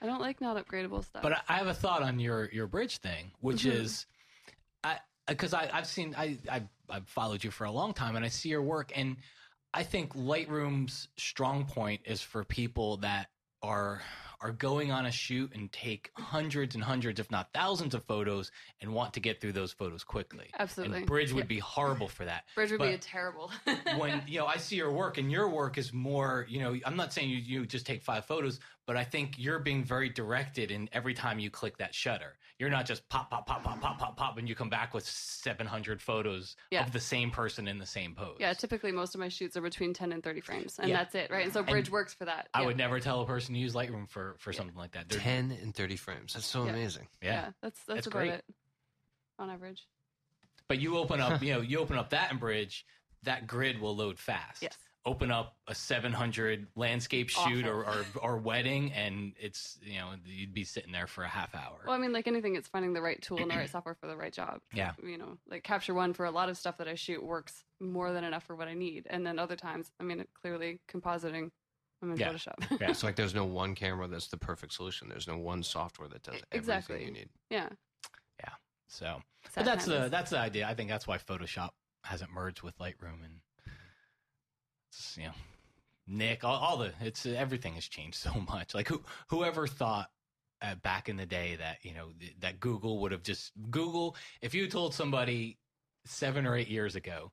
[0.00, 1.22] I don't like not upgradable stuff.
[1.22, 3.72] But I- I have a thought on your your bridge thing, which Mhm.
[3.72, 4.06] is,
[4.82, 8.24] I because I I've seen I I I've followed you for a long time, and
[8.24, 9.16] I see your work, and
[9.72, 13.30] I think Lightroom's strong point is for people that
[13.62, 14.02] are
[14.42, 18.50] are going on a shoot and take hundreds and hundreds, if not thousands, of photos
[18.80, 20.48] and want to get through those photos quickly.
[20.58, 20.96] Absolutely.
[20.96, 21.48] And Bridge would Yeah.
[21.48, 22.46] be horrible for that.
[22.54, 23.52] Bridge would be a terrible.
[23.98, 26.96] when you know I see your work and your work is more you know I'm
[26.96, 30.72] not saying you you just take five photos but I think you're being very directed
[30.72, 34.00] in every time you click that shutter you're not just pop pop pop pop pop
[34.00, 36.84] pop pop and you come back with 700 photos Yeah.
[36.84, 39.60] of the same person in the same pose yeah, typically most of my shoots are
[39.60, 40.96] between 10 and 30 frames, and Yeah.
[40.96, 41.44] that's it, right?
[41.44, 42.48] And so Bridge works for that.
[42.52, 42.66] I yeah.
[42.66, 45.52] would never tell a person to use Lightroom for for something like that They're- 10
[45.62, 46.32] and 30 frames.
[46.34, 46.70] That's so Yeah.
[46.72, 47.06] amazing.
[47.22, 47.40] Yeah, yeah.
[47.62, 48.30] that's that's That's about great.
[48.32, 48.44] it
[49.38, 49.86] on average.
[50.66, 52.84] but you open up you know you open up that in Bridge
[53.22, 54.76] that grid will load fast Yes.
[55.06, 60.52] Open up a 700 landscape shoot or, or or wedding and it's you know you'd
[60.52, 63.00] be sitting there for a half hour Well, I mean, like anything, it's finding the
[63.00, 64.60] right tool and the right software for the right job.
[64.74, 64.92] Yeah.
[65.02, 68.12] You know, like Capture One for a lot of stuff that I shoot works more
[68.12, 71.50] than enough for what I need, and then other times, I mean, clearly compositing,
[72.02, 72.32] I'm in Yeah.
[72.32, 72.58] Photoshop.
[72.80, 72.90] Yeah.
[72.90, 75.08] It's like there's no one camera that's the perfect solution.
[75.08, 77.04] There's no one software that does everything Exactly.
[77.06, 77.28] you need.
[77.48, 77.68] yeah.
[78.40, 78.50] Yeah.
[78.88, 80.68] So Sad But that's the that's the idea.
[80.68, 81.70] I think that's why Photoshop
[82.04, 83.40] hasn't merged with Lightroom and
[84.90, 85.32] it's, you know
[86.06, 88.74] Nik all, all the it's everything has changed so much.
[88.74, 90.10] Like who whoever thought
[90.62, 94.16] uh, back in the day that you know th- that Google would have just Google
[94.42, 95.58] if you told somebody
[96.04, 97.30] seven or eight years ago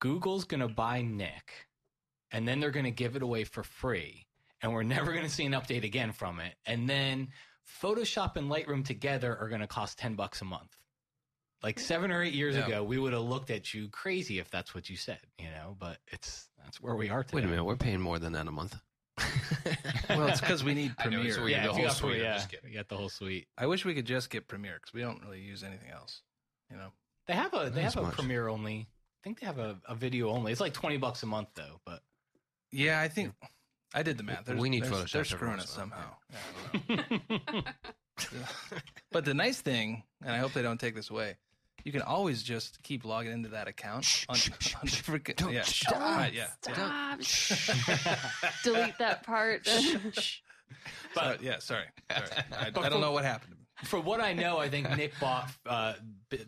[0.00, 1.68] Google's gonna buy Nik
[2.30, 4.26] and then they're gonna give it away for free
[4.62, 7.28] and we're never gonna see an update again from it and then
[7.82, 10.76] Photoshop and Lightroom together are going to cost 10 bucks a month.
[11.62, 12.66] Like 7 or 8 years Yeah.
[12.66, 15.76] ago, we would have looked at you crazy if that's what you said, you know,
[15.78, 17.36] but it's that's where we are today.
[17.36, 18.76] Wait a minute, we're paying more than that a month.
[20.08, 21.40] Well, it's because we need I know, it's Premiere.
[21.44, 21.50] weird.
[21.50, 22.70] Yeah, the whole got, suite, I'm yeah, just kidding.
[22.70, 23.46] you got the whole suite.
[23.58, 26.22] I wish we could just get Premiere because we don't really use anything else.
[26.70, 26.88] You know,
[27.26, 28.14] They have a they Not have a much.
[28.14, 28.86] Premiere only.
[28.88, 30.50] I think they have a, a video only.
[30.52, 32.00] It's like 20 bucks a month though, but
[32.72, 33.34] yeah, I think
[33.94, 34.44] I did the math.
[34.46, 36.14] There's, We need there's- Photoshop They're screwing once us somehow.
[36.88, 37.62] Yeah, I don't know.
[39.12, 41.36] but the nice thing, and I hope they don't take this away,
[41.88, 44.36] you can always just keep logging into that account on,
[44.76, 45.34] on different.
[45.38, 45.94] Don't- yeah, stop.
[45.98, 47.16] right, yeah, yeah.
[48.62, 49.66] Delete that part.
[49.66, 51.84] Sorry, yeah, sorry.
[52.10, 52.26] sorry.
[52.52, 53.54] I, I don't for- know what happened.
[53.84, 55.94] For what I know, I think Nik bought uh,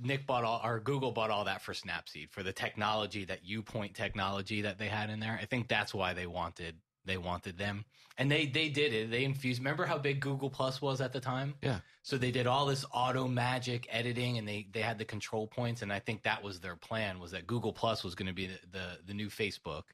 [0.02, 3.62] Nik bought all or Google bought all that for Snapseed for the technology that U
[3.62, 5.38] Point technology that they had in there.
[5.40, 6.74] I think that's why they wanted
[7.10, 7.84] they wanted them,
[8.18, 9.10] and they they did it.
[9.10, 9.60] They infused.
[9.60, 11.54] Remember how big Google Plus was at the time?
[11.62, 11.80] Yeah.
[12.02, 15.82] So they did all this auto magic editing, and they they had the control points,
[15.82, 18.46] and I think that was their plan was that Google Plus was going to be
[18.46, 19.84] the, the the new Facebook.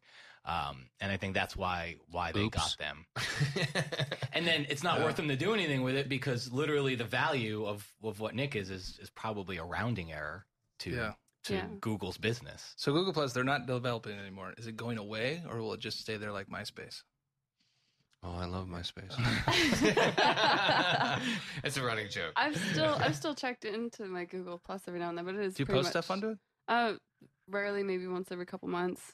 [0.44, 2.56] Um, and I think that's why why they Oops.
[2.56, 3.06] got them.
[4.32, 7.64] And then it's not worth them to do anything with it because literally the value
[7.64, 10.44] of, of what Nik is, is is probably a rounding error
[10.80, 11.12] to Yeah.
[11.46, 11.66] To Yeah.
[11.80, 12.74] Google's business.
[12.76, 14.54] So Google Plus, they're not developing it anymore.
[14.58, 17.02] Is it going away, or will it just stay there like MySpace?
[18.22, 19.12] Oh, I love MySpace.
[21.64, 22.32] it's a running joke.
[22.36, 25.42] I've still I've still checked into my Google Plus every now and then, but it
[25.42, 26.38] is Do you pretty post much- stuff onto it?
[26.68, 26.94] Uh,
[27.48, 29.12] rarely, maybe once every couple months.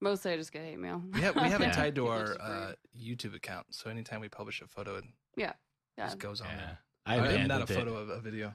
[0.00, 1.02] Mostly, I just get hate mail.
[1.12, 1.72] We, have, we have it Yeah.
[1.72, 3.66] tied to our uh, YouTube account.
[3.70, 5.04] So anytime we publish a photo, it
[5.36, 5.54] yeah,
[5.98, 6.78] just goes on there.
[7.06, 7.70] I I mean, not a it.
[7.76, 8.54] photo of a video.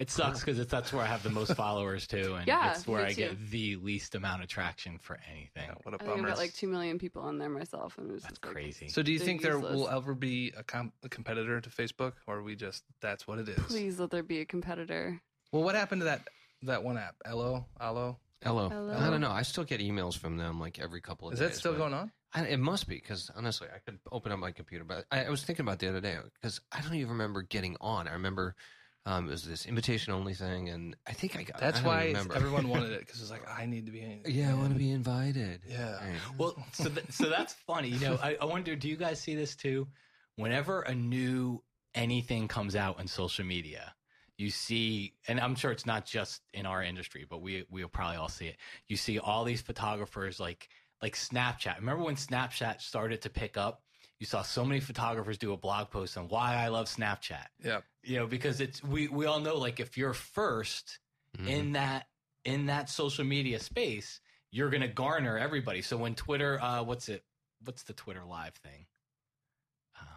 [0.00, 3.02] It sucks because that's where I have the most followers too, and Yeah, it's where
[3.04, 3.36] me I get too.
[3.50, 5.68] the least amount of traction for anything.
[5.68, 6.28] Yeah, what a I think I've bummer.
[6.28, 8.88] got like two million people on there myself, and it was That's just like, crazy.
[8.88, 9.72] so do you they're think there useless.
[9.76, 13.48] will ever be a, com- a competitor to Facebook, or we just that's what it
[13.48, 13.58] is?
[13.66, 15.20] Please let there be a competitor.
[15.52, 16.26] Well, what happened to that
[16.62, 17.14] that one app?
[17.24, 18.18] Hello, Ello.
[18.42, 18.68] Hello.
[18.68, 18.94] Hello.
[18.98, 19.30] I don't know.
[19.30, 21.40] I still get emails from them like every couple of days.
[21.40, 21.54] Is days.
[21.56, 22.10] that still but- going on?
[22.36, 25.30] I, it must be because honestly, I could open up my computer, but I, I
[25.30, 28.08] was thinking about it the other day because I don't even remember getting on.
[28.08, 28.56] I remember
[29.06, 31.60] um, it was this invitation only thing, and I think I got.
[31.60, 32.36] That's I don't why even remember.
[32.36, 34.00] everyone wanted it because it's like I need to be.
[34.00, 34.20] In.
[34.26, 35.60] Yeah, I want to be invited.
[35.68, 35.96] Yeah.
[35.96, 36.14] Right.
[36.38, 37.88] Well, so th- so that's funny.
[37.88, 39.88] You know, I, I wonder, do you guys see this too?
[40.36, 41.62] Whenever a new
[41.94, 43.94] anything comes out in social media,
[44.38, 48.16] you see, and I'm sure it's not just in our industry, but we we'll probably
[48.16, 48.56] all see it.
[48.88, 50.68] You see all these photographers like
[51.02, 51.76] like Snapchat.
[51.76, 53.82] Remember when Snapchat started to pick up?
[54.20, 57.46] You saw so many photographers do a blog post on why I love Snapchat.
[57.62, 57.80] Yeah.
[58.02, 60.98] You know, because it's we we all know like if you're 1st
[61.38, 61.48] Mhm.
[61.48, 62.06] in that
[62.44, 64.20] in that social media space,
[64.52, 65.82] you're going to garner everybody.
[65.82, 67.24] So when Twitter, uh, what's it?
[67.64, 68.86] What's the Twitter live thing?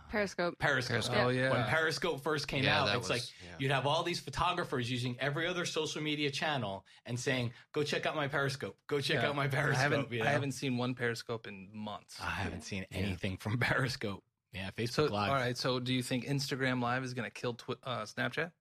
[0.09, 0.57] Periscope.
[0.59, 0.93] Periscope.
[0.93, 1.17] Periscope.
[1.17, 1.51] Oh yeah.
[1.51, 3.55] When Periscope first came Yeah, out, it's was- like yeah.
[3.59, 8.05] you'd have all these photographers using every other social media channel and saying, "Go check
[8.05, 8.77] out my Periscope.
[8.87, 9.29] Go check Yeah.
[9.29, 12.17] out my Periscope." I haven't you I haven't seen one Periscope in months.
[12.21, 14.23] I haven't seen anything from Periscope.
[14.53, 15.29] Yeah, Facebook So Live.
[15.29, 15.57] all right.
[15.57, 18.51] So do you think Instagram Live is going to kill twi- uh, Snapchat?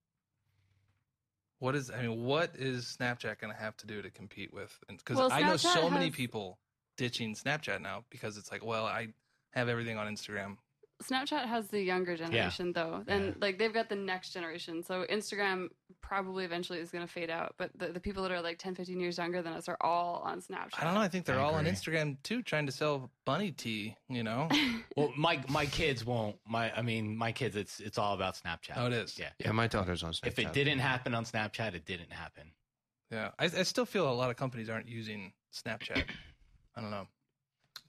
[1.58, 2.22] What is I mean?
[2.24, 4.76] What is Snapchat going to have to do to compete with?
[4.88, 6.58] Because Well, I know so Snapchat many people
[6.96, 9.08] ditching Snapchat now because it's like, well, I
[9.52, 10.56] have everything on Instagram.
[11.02, 14.82] Snapchat has the younger generation though, and like they've got the next generation.
[14.82, 15.68] So Instagram
[16.00, 18.74] probably eventually is going to fade out, but the, the people that are like 10,
[18.74, 20.80] 15 years younger than us are all on Snapchat.
[20.80, 21.00] I don't know.
[21.00, 21.66] I think they're I all on.
[21.66, 23.96] Instagram too, trying to sell bunny tea.
[24.08, 24.48] You know?
[24.96, 26.36] Well, my my kids won't.
[26.48, 27.54] My I mean, my kids.
[27.54, 28.72] It's it's all about Snapchat.
[28.76, 29.18] Oh, it is.
[29.18, 29.28] Yeah.
[29.38, 30.26] Yeah, my daughter's on Snapchat.
[30.28, 32.52] If it didn't happen on Snapchat, it didn't happen.
[33.10, 33.32] yeah.
[33.38, 36.04] I, I still feel a lot of companies aren't using Snapchat.
[36.76, 37.06] I don't know.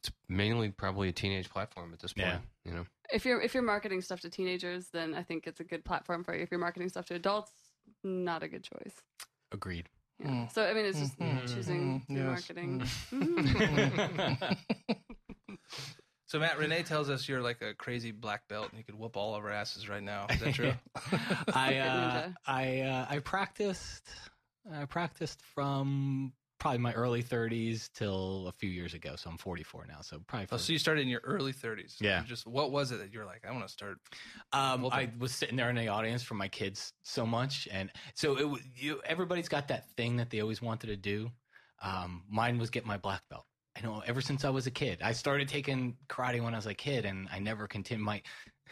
[0.07, 2.27] It's mainly probably a teenage platform at this point.
[2.27, 2.39] Yeah.
[2.65, 5.63] You know, If you're if you're marketing stuff to teenagers, then I think it's a
[5.63, 6.41] good platform for you.
[6.43, 7.51] If you're marketing stuff to adults,
[8.03, 8.93] not a good choice.
[9.51, 9.87] Agreed.
[10.19, 10.27] Yeah.
[10.27, 10.51] Mm.
[10.51, 11.53] So I mean, it's just Mhm.
[11.53, 12.17] choosing Mhm.
[12.17, 12.25] Yes.
[12.25, 12.81] marketing.
[13.11, 14.57] Mm.
[16.29, 19.15] So Matt, Renee tells us you're like a crazy black belt and you could whoop
[19.15, 20.25] all of our asses right now.
[20.29, 20.73] Is that true?
[21.53, 22.29] I uh.
[22.45, 24.03] I uh, I practiced
[24.69, 29.15] I practiced from probably my early 30s till a few years ago.
[29.15, 30.01] So I'm 44 now.
[30.01, 30.47] So probably.
[30.51, 31.95] Oh, so you started in your early 30s.
[31.99, 32.23] Yeah.
[32.25, 33.43] Just what was it that you're like?
[33.47, 33.99] I want to start.
[34.53, 37.91] um, well, I was sitting there in the audience for my kids so much, and
[38.13, 41.29] so it you everybody's got that thing that they always wanted to do.
[41.81, 43.45] Um, mine was get my black belt.
[43.77, 44.99] I know ever since I was a kid.
[45.03, 48.03] I started taking karate when I was a kid, and I never continued.
[48.05, 48.21] My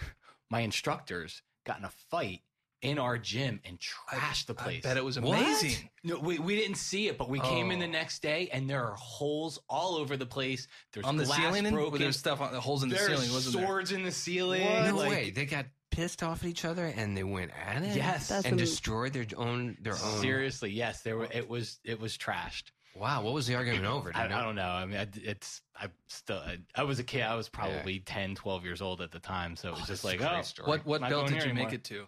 [0.50, 2.42] my instructors got in a fight
[2.82, 4.86] in our gym and trashed the place.
[4.86, 5.40] I bet it was What?
[5.40, 5.90] amazing.
[6.04, 7.90] No, we, we didn't see it, but we came in the Oh.
[7.90, 10.68] next day and there are holes all over the place.
[10.94, 12.00] There's On the glass ceiling, and broken.
[12.00, 13.32] there's stuff on the holes in the There's ceiling.
[13.34, 13.66] Wasn't there?
[13.66, 14.62] swords in the ceiling.
[14.86, 15.30] no like- way.
[15.32, 17.96] They got pissed off at each other and they went at it.
[17.96, 18.28] Yes.
[18.28, 20.22] That's and am- destroyed their own their own.
[20.22, 21.28] Seriously, yes, there were.
[21.32, 22.72] It was it was trashed.
[22.98, 24.12] Wow, what was the argument over?
[24.16, 24.24] I.
[24.26, 24.70] I don't know.
[24.70, 27.24] I mean, I, it's I still I, I was a kid.
[27.24, 30.04] I was probably 10, 12 years old at the time, so it was Oh, just
[30.06, 30.68] like, oh, story.
[30.70, 32.06] What what belt did here you make it to?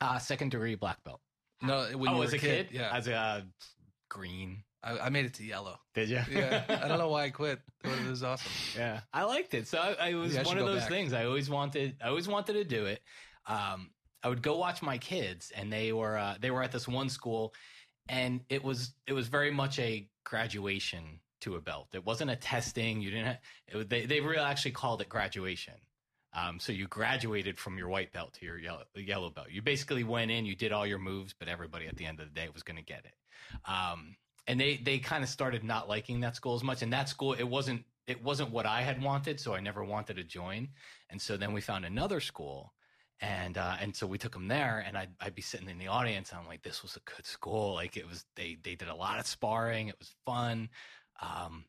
[0.00, 1.20] Uh, second degree black belt.
[1.62, 3.40] No, when oh, you were as a kid, Yeah, as a uh,
[4.08, 4.62] green.
[4.82, 5.78] I, I made it to yellow.
[5.94, 6.20] Did you?
[6.30, 7.60] Yeah, I don't know why I quit.
[7.82, 8.52] It was awesome.
[8.76, 9.66] Yeah, I liked it.
[9.66, 10.88] So I, I was Maybe I one of those back.
[10.90, 11.12] things.
[11.12, 11.96] I always wanted.
[12.02, 13.00] I always wanted to do it.
[13.46, 13.90] Um,
[14.22, 17.08] I would go watch my kids, and they were uh, they were at this one
[17.08, 17.54] school,
[18.08, 21.88] and it was it was very much a graduation to a belt.
[21.92, 23.00] It wasn't a testing.
[23.00, 23.26] You didn't.
[23.26, 25.74] Have, it, they they really actually called it graduation.
[26.36, 29.46] Um, so you graduated from your white belt to your yellow, yellow belt.
[29.50, 32.26] You basically went in, you did all your moves, but everybody at the end of
[32.26, 33.14] the day was going to get it.
[33.64, 34.16] Um,
[34.46, 36.82] and they they kind of started not liking that school as much.
[36.82, 40.16] And that school, it wasn't it wasn't what I had wanted, so I never wanted
[40.16, 40.68] to join.
[41.10, 42.74] And so then we found another school,
[43.20, 44.84] and uh, and so we took them there.
[44.86, 47.26] And I'd I'd be sitting in the audience, and I'm like, this was a good
[47.26, 47.74] school.
[47.74, 49.88] Like it was, they they did a lot of sparring.
[49.88, 50.68] It was fun.
[51.20, 51.64] Um,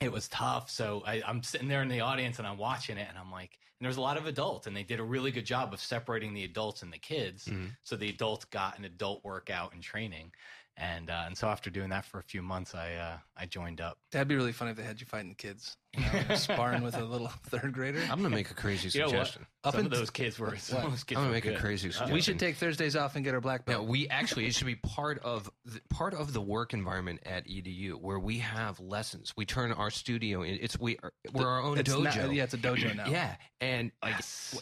[0.00, 0.70] it was tough.
[0.70, 3.58] So I, I'm sitting there in the audience and I'm watching it and I'm like,
[3.78, 6.32] and there's a lot of adults and they did a really good job of separating
[6.34, 7.46] the adults and the kids.
[7.46, 7.76] Mhm.
[7.82, 10.32] So the adults got an adult workout and training.
[10.78, 13.80] And, uh, and so after doing that for a few months, I, uh, I joined
[13.80, 13.96] up.
[14.12, 16.98] That'd be really funny if they had you fighting the kids, you know, sparring with
[16.98, 18.00] a little third grader.
[18.10, 19.10] I'm gonna make a crazy You know what?
[19.26, 19.46] suggestion.
[19.64, 21.46] Up some in- of those kids were, some of those kids I'm gonna were make
[21.46, 22.12] a crazy Uh, suggestion.
[22.14, 23.88] We should take Thursdays off and get our black No, belt.
[23.88, 27.92] we actually it should be part of the, part of the work environment at EDU
[27.94, 29.32] where we have lessons.
[29.34, 30.58] We turn our studio in.
[30.60, 32.04] It's we are, we're our own It's dojo.
[32.04, 33.06] not- yeah, it's a dojo now.
[33.08, 34.16] Yeah, and like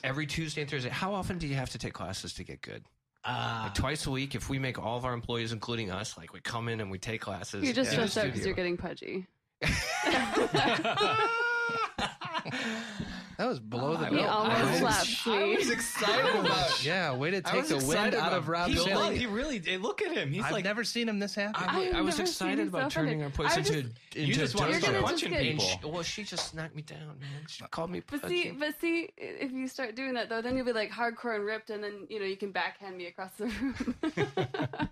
[0.05, 0.91] every Tuesday and Thursday.
[0.91, 2.85] How often do you have to take classes to get good?
[3.25, 4.35] Uh, Like twice a week.
[4.35, 6.99] If we make all of our employees, including us, like we come in and we
[6.99, 7.65] take classes.
[7.65, 9.27] You're just in the stressed out because you're getting pudgy.
[13.39, 14.29] That was below oh the He belt.
[14.29, 14.79] almost I was-
[15.19, 16.85] slapped I was excited about.
[16.85, 19.27] Yeah, way to I take the wind excited out of Rob's he, He's like- he
[19.27, 19.81] really did.
[19.83, 20.31] Look at him.
[20.33, 21.59] He's I've like, never seen him this happy.
[21.59, 23.25] I, I've was excited about so turning funny.
[23.25, 24.81] our place into just- into You just wanted dojo.
[24.81, 25.65] to You're gonna punching just get- people.
[25.65, 27.29] she, well, she just knocked me down, man.
[27.49, 28.03] She called me.
[28.09, 28.43] But pudgy.
[28.43, 31.45] see, but see, if you start doing that though, then you'll be like hardcore and
[31.45, 33.75] ripped, and then you know you can backhand me across the room.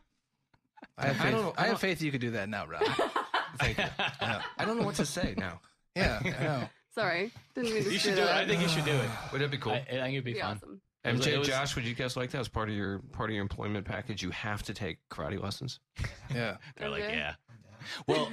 [0.98, 2.82] I have I faith, don't I I have faith you could do that now, Rob.
[3.58, 3.84] Thank you.
[4.20, 5.60] I don't know what to say now.
[5.96, 6.68] Yeah, I know.
[6.94, 8.26] Sorry, didn't mean to you should do it.
[8.26, 9.08] that I think you should do it.
[9.32, 9.72] Would that be cool?
[9.72, 10.56] I, I think it'd be Be fun.
[10.56, 10.80] awesome.
[11.04, 12.98] It was- MJ, it was- Josh, would you guys like that as part of your
[13.12, 14.22] part of your employment package?
[14.22, 15.80] You have to take karate lessons.
[16.34, 17.16] Yeah, They're like, Okay.
[17.16, 17.34] yeah.
[18.06, 18.30] Well,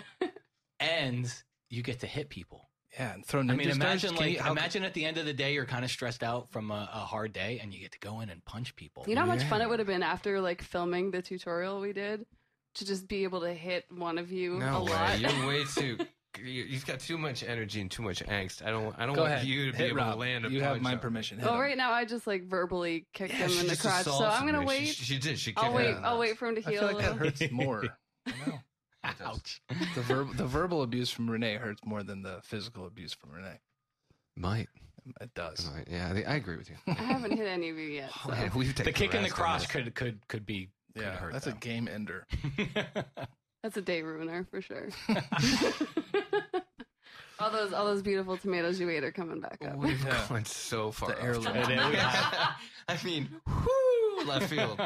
[0.80, 1.34] and
[1.70, 2.70] you get to hit people.
[2.94, 3.14] yeah.
[3.14, 3.78] And throw ninja I mean, stars.
[3.78, 5.92] imagine Can like you- how- imagine at the end of the day you're kind of
[5.92, 8.76] stressed out from a, a hard day, and you get to go in and punch
[8.76, 9.06] people.
[9.08, 11.94] You know how much fun it would have been after like filming the tutorial we
[11.94, 12.26] did
[12.76, 14.92] to just be able to hit one of you a No way.
[14.92, 15.20] lot.
[15.20, 15.98] You're way too.
[16.44, 18.66] You- You've got too much energy and too much angst.
[18.66, 18.96] I don't.
[18.98, 19.48] I don't Go want ahead.
[19.48, 20.14] you to be Hit able Rob.
[20.14, 21.38] to land a You have punch my on- permission.
[21.38, 21.62] Hit well, him.
[21.62, 24.12] right now I just like verbally kicked Yeah, him she in the just crotch, so
[24.12, 24.66] assaulted I'm gonna me.
[24.66, 24.88] wait.
[24.88, 25.38] She, she did.
[25.40, 25.96] She I'll kicked wait.
[25.96, 26.02] me.
[26.04, 26.80] I'll wait for him to I heal.
[26.82, 27.84] feel a like that hurts more.
[28.28, 28.60] I know.
[29.24, 29.62] Ouch.
[29.96, 33.60] The, verb, the verbal abuse from Renee hurts more than the physical abuse from Renee.
[34.36, 34.68] Might.
[35.22, 35.70] It does.
[35.74, 35.88] Might.
[35.90, 36.76] Yeah, I, think- I agree with you.
[36.88, 38.10] I haven't hit any of you yet.
[38.14, 38.32] Oh, so.
[38.32, 39.72] man, we've The kick in the rest on crotch this.
[39.72, 41.32] could could could be could Yeah, hurt.
[41.34, 42.28] that's a game ender.
[43.62, 44.88] That's a day ruiner for sure.
[47.40, 49.76] all those all those beautiful tomatoes you ate are coming back up.
[49.78, 50.26] We've Yeah.
[50.30, 51.10] gone so far.
[51.10, 51.44] The off heirloom.
[51.44, 51.70] track.
[51.70, 53.00] It is.
[53.04, 54.80] I mean, whoo, left field.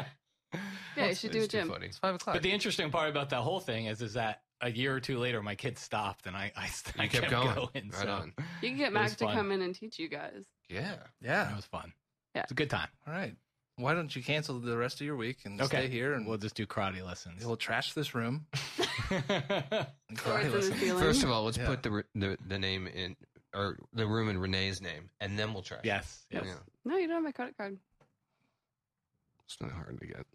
[0.96, 1.68] Yeah, you should do a too gym.
[1.68, 1.86] funny.
[1.86, 2.36] It's five o'clock.
[2.36, 5.18] But the interesting part about that whole thing is, is that a year or two
[5.18, 7.54] later, my kids stopped, and I I, I You kept kept going.
[7.54, 7.70] going.
[7.92, 8.32] right so on.
[8.62, 9.34] You can get It Mac to fun.
[9.34, 10.44] come in and teach you guys.
[10.68, 10.94] Yeah.
[11.20, 11.50] yeah.
[11.50, 11.92] It was fun.
[12.36, 12.42] Yeah.
[12.42, 12.88] It's a good time.
[13.06, 13.34] All right.
[13.76, 15.84] Why don't you cancel the rest of your week and Okay.
[15.84, 17.44] stay here and We'll just do karate lessons.
[17.44, 18.46] we'll trash this room.
[18.54, 21.00] karate lessons.
[21.00, 21.66] First of all, let's Yeah.
[21.66, 23.16] put the, the the name in
[23.52, 25.78] or the room in Renee's name, and then we'll try.
[25.78, 25.84] it.
[25.84, 26.44] yes, yes.
[26.46, 26.54] Yeah.
[26.84, 27.78] no, you don't have my credit card.
[29.46, 30.26] It's not hard to get.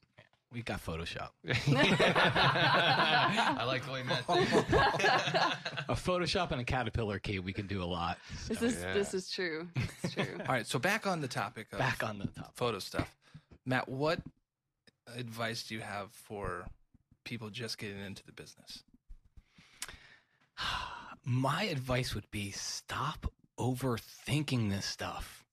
[0.52, 1.30] We got Photoshop.
[1.48, 4.24] I like the way Matt.
[5.90, 8.18] A Photoshop and a caterpillar key, we can do a lot.
[8.48, 8.94] This is yeah.
[8.94, 9.68] this is true.
[10.04, 10.26] It's true.
[10.40, 10.66] All right.
[10.66, 12.56] So back on the topic of back on the top.
[12.56, 13.16] photo stuff.
[13.70, 14.20] Matt, what
[15.16, 16.66] advice do you have for
[17.24, 18.84] people just getting into the business?
[21.24, 25.46] My advice would be stop overthinking this stuff.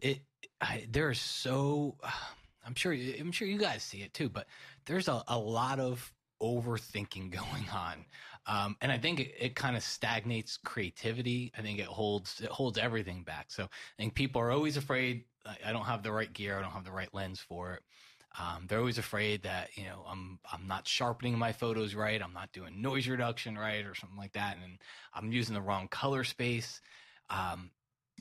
[0.00, 0.20] It
[0.62, 1.98] I, there's so
[2.66, 4.46] I'm sure I'm sure you guys see it too, but
[4.86, 6.10] there's a, a lot of
[6.40, 8.06] overthinking going on.
[8.46, 11.52] Um, and I think it, it kind of stagnates creativity.
[11.58, 13.50] I think it holds it holds everything back.
[13.50, 13.68] So I
[13.98, 15.24] think people are always afraid
[15.64, 17.82] I, don't have the right gear, I don't have the right lens for it.
[18.38, 22.34] Um, they're always afraid that you know I'm I'm not sharpening my photos right, I'm
[22.34, 24.78] not doing noise reduction right, or something like that, and
[25.14, 26.80] I'm using the wrong color space.
[27.30, 27.70] Um,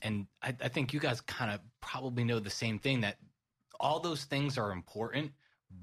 [0.02, 3.18] and I, I think you guys kind of probably know the same thing that
[3.80, 5.32] all those things are important,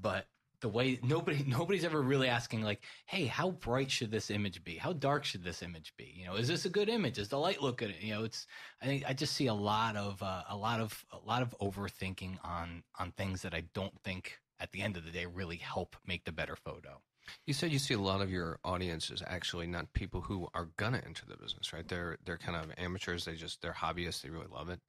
[0.01, 0.27] but
[0.63, 4.75] the way nobody nobody's ever really asking like, hey, how bright should this image be?
[4.77, 6.11] How dark should this image be?
[6.15, 7.19] You know, is this a good image?
[7.19, 7.93] Is the light look good?
[7.99, 8.47] You know, it's
[8.81, 11.53] I think I just see a lot of uh, a lot of a lot of
[11.61, 15.57] overthinking on on things that I don't think at the end of the day really
[15.57, 17.01] help make the better photo.
[17.45, 20.69] You said you see a lot of your audience is actually not people who are
[20.77, 21.87] gonna enter the business, right?
[21.87, 23.25] They're they're kind of amateurs.
[23.25, 24.21] They just they're hobbyists.
[24.21, 24.79] They really love it.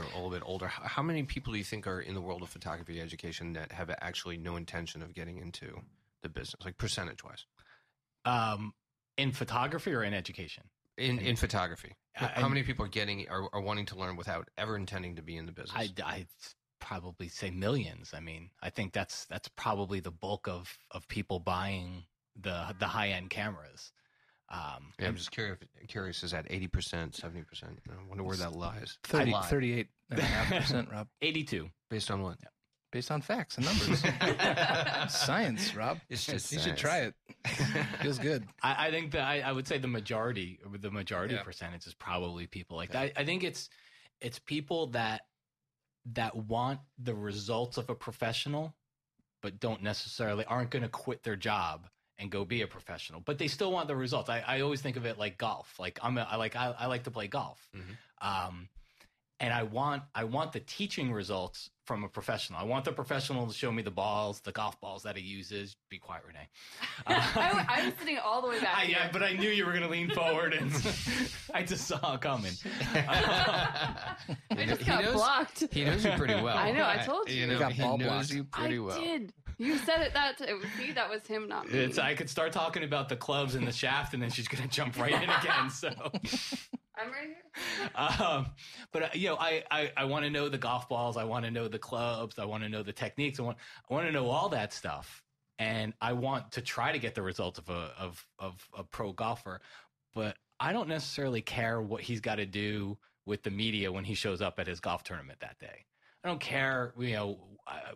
[0.00, 0.66] They're a little bit older.
[0.66, 3.90] How, many people do you think are in the world of photography education that have
[4.00, 5.80] actually no intention of getting into
[6.22, 7.44] the business, like percentage wise,
[8.24, 8.72] Um,
[9.18, 10.64] in photography or in education?
[10.96, 11.96] in in photography?
[12.18, 15.22] I- How many people are getting are, are wanting to learn without ever intending to
[15.22, 15.76] be in the business?
[15.76, 16.26] I I
[16.78, 18.12] probably say millions.
[18.14, 22.04] I mean, I think that's that's probably the bulk of of people buying
[22.36, 23.92] the the high end cameras.
[24.50, 25.58] Um, yeah, I'm just curious.
[25.86, 27.78] Curious, is that eighty percent, seventy percent?
[27.88, 28.98] I wonder where that lies.
[29.04, 29.42] 30, Lie.
[29.42, 31.06] 38.5%, Rob.
[31.22, 31.70] 82.
[31.88, 32.36] Based on what?
[32.90, 34.02] Based on facts and numbers.
[35.14, 35.98] Science, Rob.
[36.08, 37.14] It's just you just should try it.
[38.02, 38.44] Feels good.
[38.62, 41.42] I, I think that I, I would say the majority, the majority Yeah.
[41.44, 42.98] percentage is probably people like that.
[42.98, 43.68] I, I think it's
[44.20, 45.22] it's people that
[46.14, 48.74] that want the results of a professional,
[49.42, 51.86] but don't necessarily aren't going to quit their job
[52.20, 54.28] and go be a professional, but they still want the results.
[54.28, 55.78] I, I always think of it like golf.
[55.78, 57.96] Like I'm a, I like I, I like to play golf, Mhm.
[58.26, 58.68] um,
[59.40, 62.60] and I want I want the teaching results from a professional.
[62.60, 65.74] I want the professional to show me the balls, the golf balls that he uses.
[65.88, 66.48] Be quiet, Renee.
[67.08, 68.76] I, I was sitting all the way back.
[68.76, 68.96] I, here.
[69.00, 70.70] yeah, but I knew you were going to lean forward, and
[71.52, 72.52] I just saw it coming.
[72.94, 74.04] I
[74.66, 75.64] just He got knows- blocked.
[75.72, 76.56] He knows you pretty well.
[76.56, 77.40] I know, I told you.
[77.40, 78.30] You know, got he ball knows blocked.
[78.34, 79.00] you pretty I well.
[79.00, 79.32] did.
[79.58, 80.46] You said it that t-
[80.78, 81.76] see that was him, not me.
[81.80, 84.62] It's I could start talking about the clubs and the shaft, and then she's going
[84.62, 85.70] to jump right in again.
[85.70, 85.90] So,
[87.00, 87.90] I'm right here.
[88.26, 88.46] um,
[88.92, 91.16] but uh, you know, I I, I want to know the golf balls.
[91.16, 92.38] I want to know the clubs.
[92.38, 93.40] I want to know the techniques.
[93.40, 95.22] I want I want to know all that stuff,
[95.58, 99.12] and I want to try to get the results of a of of a pro
[99.12, 99.60] golfer.
[100.14, 104.14] But I don't necessarily care what he's got to do with the media when he
[104.14, 105.86] shows up at his golf tournament that day.
[106.22, 107.92] I don't care, you know, uh,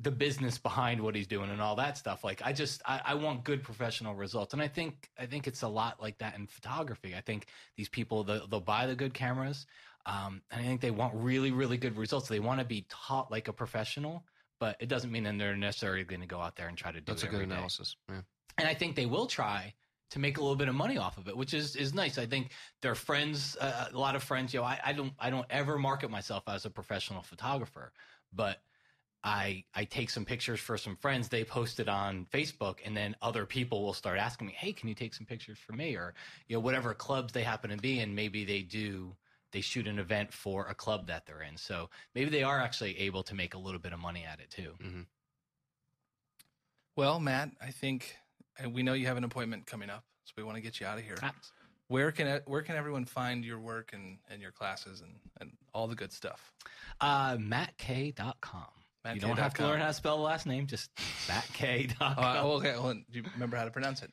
[0.00, 2.22] the business behind what he's doing and all that stuff.
[2.22, 5.62] Like, I just, I, I want good professional results, and I think, I think it's
[5.62, 7.14] a lot like that in photography.
[7.16, 7.46] I think
[7.76, 9.66] these people, they'll, they'll buy the good cameras,
[10.06, 12.28] um, and I think they want really, really good results.
[12.28, 14.24] They want to be taught like a professional,
[14.60, 17.00] but it doesn't mean that they're necessarily going to go out there and try to
[17.00, 17.96] do That's a good analysis.
[18.08, 18.20] Yeah.
[18.56, 19.74] and I think they will try
[20.10, 22.18] to make a little bit of money off of it, which is is nice.
[22.18, 24.54] I think their friends, uh, a lot of friends.
[24.54, 27.92] You know, I, I don't I don't ever market myself as a professional photographer,
[28.32, 28.62] but
[29.28, 31.28] I I take some pictures for some friends.
[31.28, 34.88] They post it on Facebook, and then other people will start asking me, "Hey, can
[34.88, 36.14] you take some pictures for me?" Or
[36.46, 38.14] you know, whatever clubs they happen to be in.
[38.14, 39.16] Maybe they do.
[39.52, 42.98] They shoot an event for a club that they're in, so maybe they are actually
[43.00, 44.72] able to make a little bit of money at it too.
[46.96, 48.16] Well, Matt, I think
[48.72, 50.98] we know you have an appointment coming up, so we want to get you out
[50.98, 51.16] of here.
[51.88, 55.86] Where can where can everyone find your work and, and your classes and, and all
[55.86, 56.52] the good stuff?
[57.00, 58.77] Uh, MattK.com.
[59.14, 59.70] you don't have to MattK.com.
[59.70, 60.90] learn how to spell the last name, just
[61.28, 62.14] MattK.com.
[62.18, 62.72] Oh, oh, okay.
[62.72, 63.04] Hold on.
[63.10, 64.10] Do you remember how to pronounce it?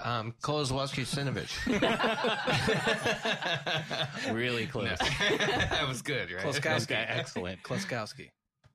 [0.00, 1.54] Um, Kozlowski Sinovich.
[4.34, 4.98] really close.
[4.98, 6.44] that was good, right?
[6.44, 6.82] Kloskowski.
[6.82, 7.62] Okay, excellent.
[7.62, 8.30] Kloskowski.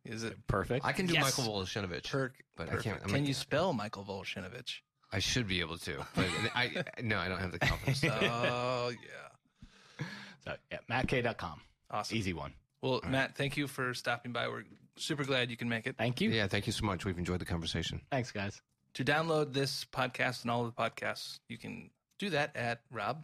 [0.06, 0.86] Is it Perfect.
[0.86, 1.38] I can do Yes.
[1.38, 2.10] Michael Voloshinovich.
[2.10, 2.36] Perk?
[2.56, 4.76] But I can't- I'm Can not- you spell Michael Volshinovich?
[5.12, 8.02] I should be able to, but I no, I don't have the confidence.
[8.06, 10.06] oh yeah,
[10.46, 11.60] So, yeah, MattK.com.
[11.90, 12.16] awesome.
[12.18, 12.54] Easy one.
[12.84, 14.48] Well, Matt, thank you for stopping by.
[14.48, 14.64] We're
[15.00, 15.96] super glad you can make it.
[15.98, 16.30] Thank you.
[16.30, 17.06] yeah, thank you so much.
[17.06, 18.02] We've enjoyed the conversation.
[18.12, 18.62] Thanks, guys.
[18.96, 23.24] To download this podcast and all of the podcasts, you can do that at Rob.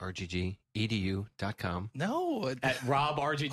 [0.00, 1.90] RGGedu.com.
[1.94, 3.48] No, at At Rob RGG.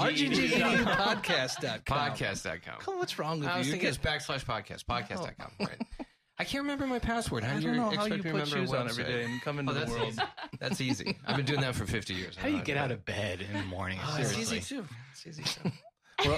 [1.85, 2.79] Podcast.com.
[2.79, 3.73] Come on, what's wrong with I was you?
[3.73, 4.83] thinking You it's backslash podcast.
[4.85, 5.51] Podcast.com.
[5.59, 5.65] Oh.
[5.65, 5.81] Right.
[6.39, 7.43] I can't remember my password.
[7.43, 9.03] How I do don't you know how you me to put remember shoes on every
[9.03, 9.07] website?
[9.07, 10.07] day and come oh, into Oh, the world.
[10.09, 10.21] easy.
[10.59, 11.17] That's easy.
[11.25, 12.35] I've been doing that for 50 years.
[12.35, 13.99] How do you uh, get out of bed in the morning?
[14.03, 14.85] Oh, it's easy too.
[15.13, 16.33] It's easy too.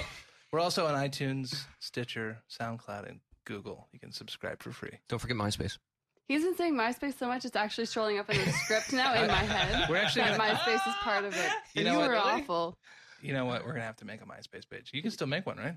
[0.56, 3.88] We're, we're also on iTunes, Stitcher, SoundCloud, and Google.
[3.92, 4.98] You can subscribe for free.
[5.08, 5.76] Don't forget MySpace.
[6.28, 9.26] He's been saying MySpace so much it's actually strolling up in the script now in
[9.28, 9.86] my head.
[9.90, 11.50] We're actually that gonna- MySpace is part of it.
[11.74, 12.40] You You, what, were really?
[12.42, 12.78] awful.
[13.20, 13.64] You know what?
[13.66, 14.90] We're gonna have to make a MySpace page.
[14.94, 15.76] You can still make one, right?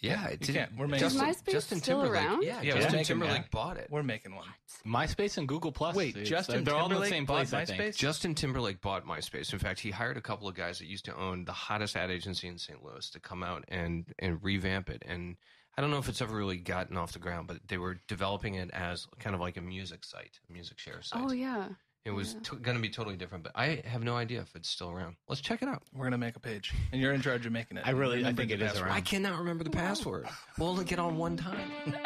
[0.00, 0.76] Yeah, You can't.
[0.76, 1.06] We're making.
[1.06, 2.22] Is Justin, MySpace Justin still Timberlake.
[2.24, 2.42] around?
[2.42, 3.88] Yeah, Yeah, Justin making Timberlake bought it.
[3.90, 4.48] We're making one.
[4.86, 5.96] MySpace and Google Plus.
[5.96, 7.52] Wait, It's- Justin they're all in the Timberlake same bought place.
[7.54, 7.80] I think.
[7.80, 7.96] MySpace?
[7.98, 9.52] Justin Timberlake bought MySpace.
[9.52, 12.10] In fact, he hired a couple of guys that used to own the hottest ad
[12.10, 12.82] agency in St.
[12.84, 15.02] Louis to come out and and revamp it.
[15.06, 15.36] And
[15.78, 18.54] I don't know if it's ever really gotten off the ground, but they were developing
[18.54, 21.22] it as kind of like a music site, a music share site.
[21.22, 21.68] Oh yeah.
[22.06, 22.40] It was yeah.
[22.52, 25.16] t- going to be totally different, but I have no idea if it's still around.
[25.28, 25.82] Let's check it out.
[25.92, 27.82] We're gonna make a page, and you're in charge of making it.
[27.84, 28.86] I really- I think the it is password.
[28.86, 28.96] around.
[28.96, 30.28] I cannot remember the password.
[30.58, 31.68] We'll only get on one time.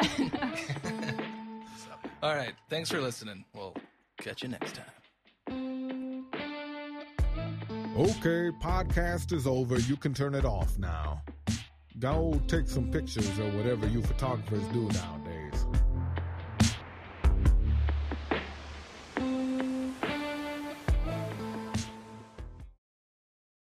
[2.23, 2.53] All right.
[2.69, 3.45] Thanks for listening.
[3.53, 3.75] We'll
[4.17, 4.85] catch you next time.
[7.95, 9.79] Okay, podcast is over.
[9.79, 11.21] You can turn it off now.
[11.99, 15.20] Go take some pictures or whatever you photographers do down